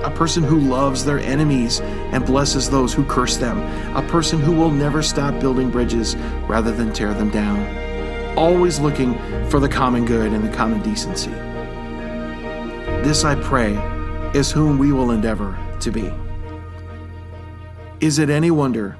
A 0.04 0.10
person 0.10 0.42
who 0.42 0.58
loves 0.58 1.04
their 1.04 1.20
enemies 1.20 1.80
and 1.80 2.24
blesses 2.24 2.68
those 2.68 2.92
who 2.92 3.04
curse 3.04 3.36
them. 3.36 3.58
A 3.96 4.02
person 4.08 4.40
who 4.40 4.52
will 4.52 4.70
never 4.70 5.02
stop 5.02 5.38
building 5.40 5.70
bridges 5.70 6.16
rather 6.48 6.72
than 6.72 6.92
tear 6.92 7.14
them 7.14 7.30
down. 7.30 8.36
Always 8.36 8.80
looking 8.80 9.14
for 9.48 9.60
the 9.60 9.68
common 9.68 10.04
good 10.04 10.32
and 10.32 10.44
the 10.46 10.54
common 10.56 10.82
decency. 10.82 11.30
This, 13.02 13.24
I 13.24 13.34
pray, 13.36 13.74
is 14.34 14.50
whom 14.50 14.78
we 14.78 14.92
will 14.92 15.10
endeavor 15.10 15.58
to 15.80 15.90
be. 15.90 16.12
Is 18.00 18.18
it 18.18 18.30
any 18.30 18.50
wonder 18.50 18.96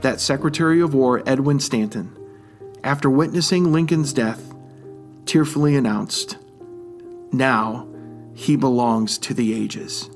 that 0.00 0.20
Secretary 0.20 0.80
of 0.80 0.94
War 0.94 1.22
Edwin 1.26 1.60
Stanton 1.60 2.16
after 2.84 3.08
witnessing 3.08 3.72
Lincoln's 3.72 4.12
death, 4.12 4.52
tearfully 5.24 5.76
announced, 5.76 6.36
Now 7.30 7.86
he 8.34 8.56
belongs 8.56 9.18
to 9.18 9.34
the 9.34 9.54
ages. 9.54 10.10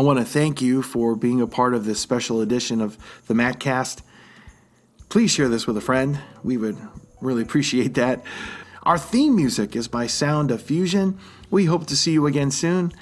I 0.00 0.02
want 0.02 0.18
to 0.18 0.24
thank 0.24 0.62
you 0.62 0.80
for 0.80 1.14
being 1.14 1.42
a 1.42 1.46
part 1.46 1.74
of 1.74 1.84
this 1.84 2.00
special 2.00 2.40
edition 2.40 2.80
of 2.80 2.96
the 3.26 3.34
Mattcast. 3.34 4.00
Please 5.10 5.30
share 5.30 5.50
this 5.50 5.66
with 5.66 5.76
a 5.76 5.82
friend. 5.82 6.18
We 6.42 6.56
would 6.56 6.78
really 7.20 7.42
appreciate 7.42 7.92
that. 7.96 8.24
Our 8.84 8.96
theme 8.96 9.36
music 9.36 9.76
is 9.76 9.88
by 9.88 10.06
Sound 10.06 10.50
of 10.50 10.62
Fusion. 10.62 11.18
We 11.50 11.66
hope 11.66 11.86
to 11.88 11.96
see 11.96 12.12
you 12.12 12.26
again 12.26 12.50
soon. 12.50 12.94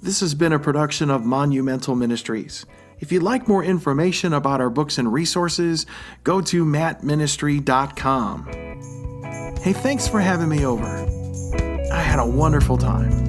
This 0.00 0.20
has 0.20 0.36
been 0.36 0.52
a 0.52 0.60
production 0.60 1.10
of 1.10 1.24
Monumental 1.24 1.96
Ministries. 1.96 2.64
If 3.00 3.10
you'd 3.10 3.24
like 3.24 3.48
more 3.48 3.64
information 3.64 4.32
about 4.32 4.60
our 4.60 4.70
books 4.70 4.96
and 4.96 5.12
resources, 5.12 5.86
go 6.22 6.40
to 6.42 6.64
mattministry.com. 6.64 8.44
Hey, 9.60 9.72
thanks 9.72 10.06
for 10.06 10.20
having 10.20 10.50
me 10.50 10.64
over. 10.64 10.86
I 11.92 12.00
had 12.00 12.20
a 12.20 12.26
wonderful 12.26 12.78
time. 12.78 13.23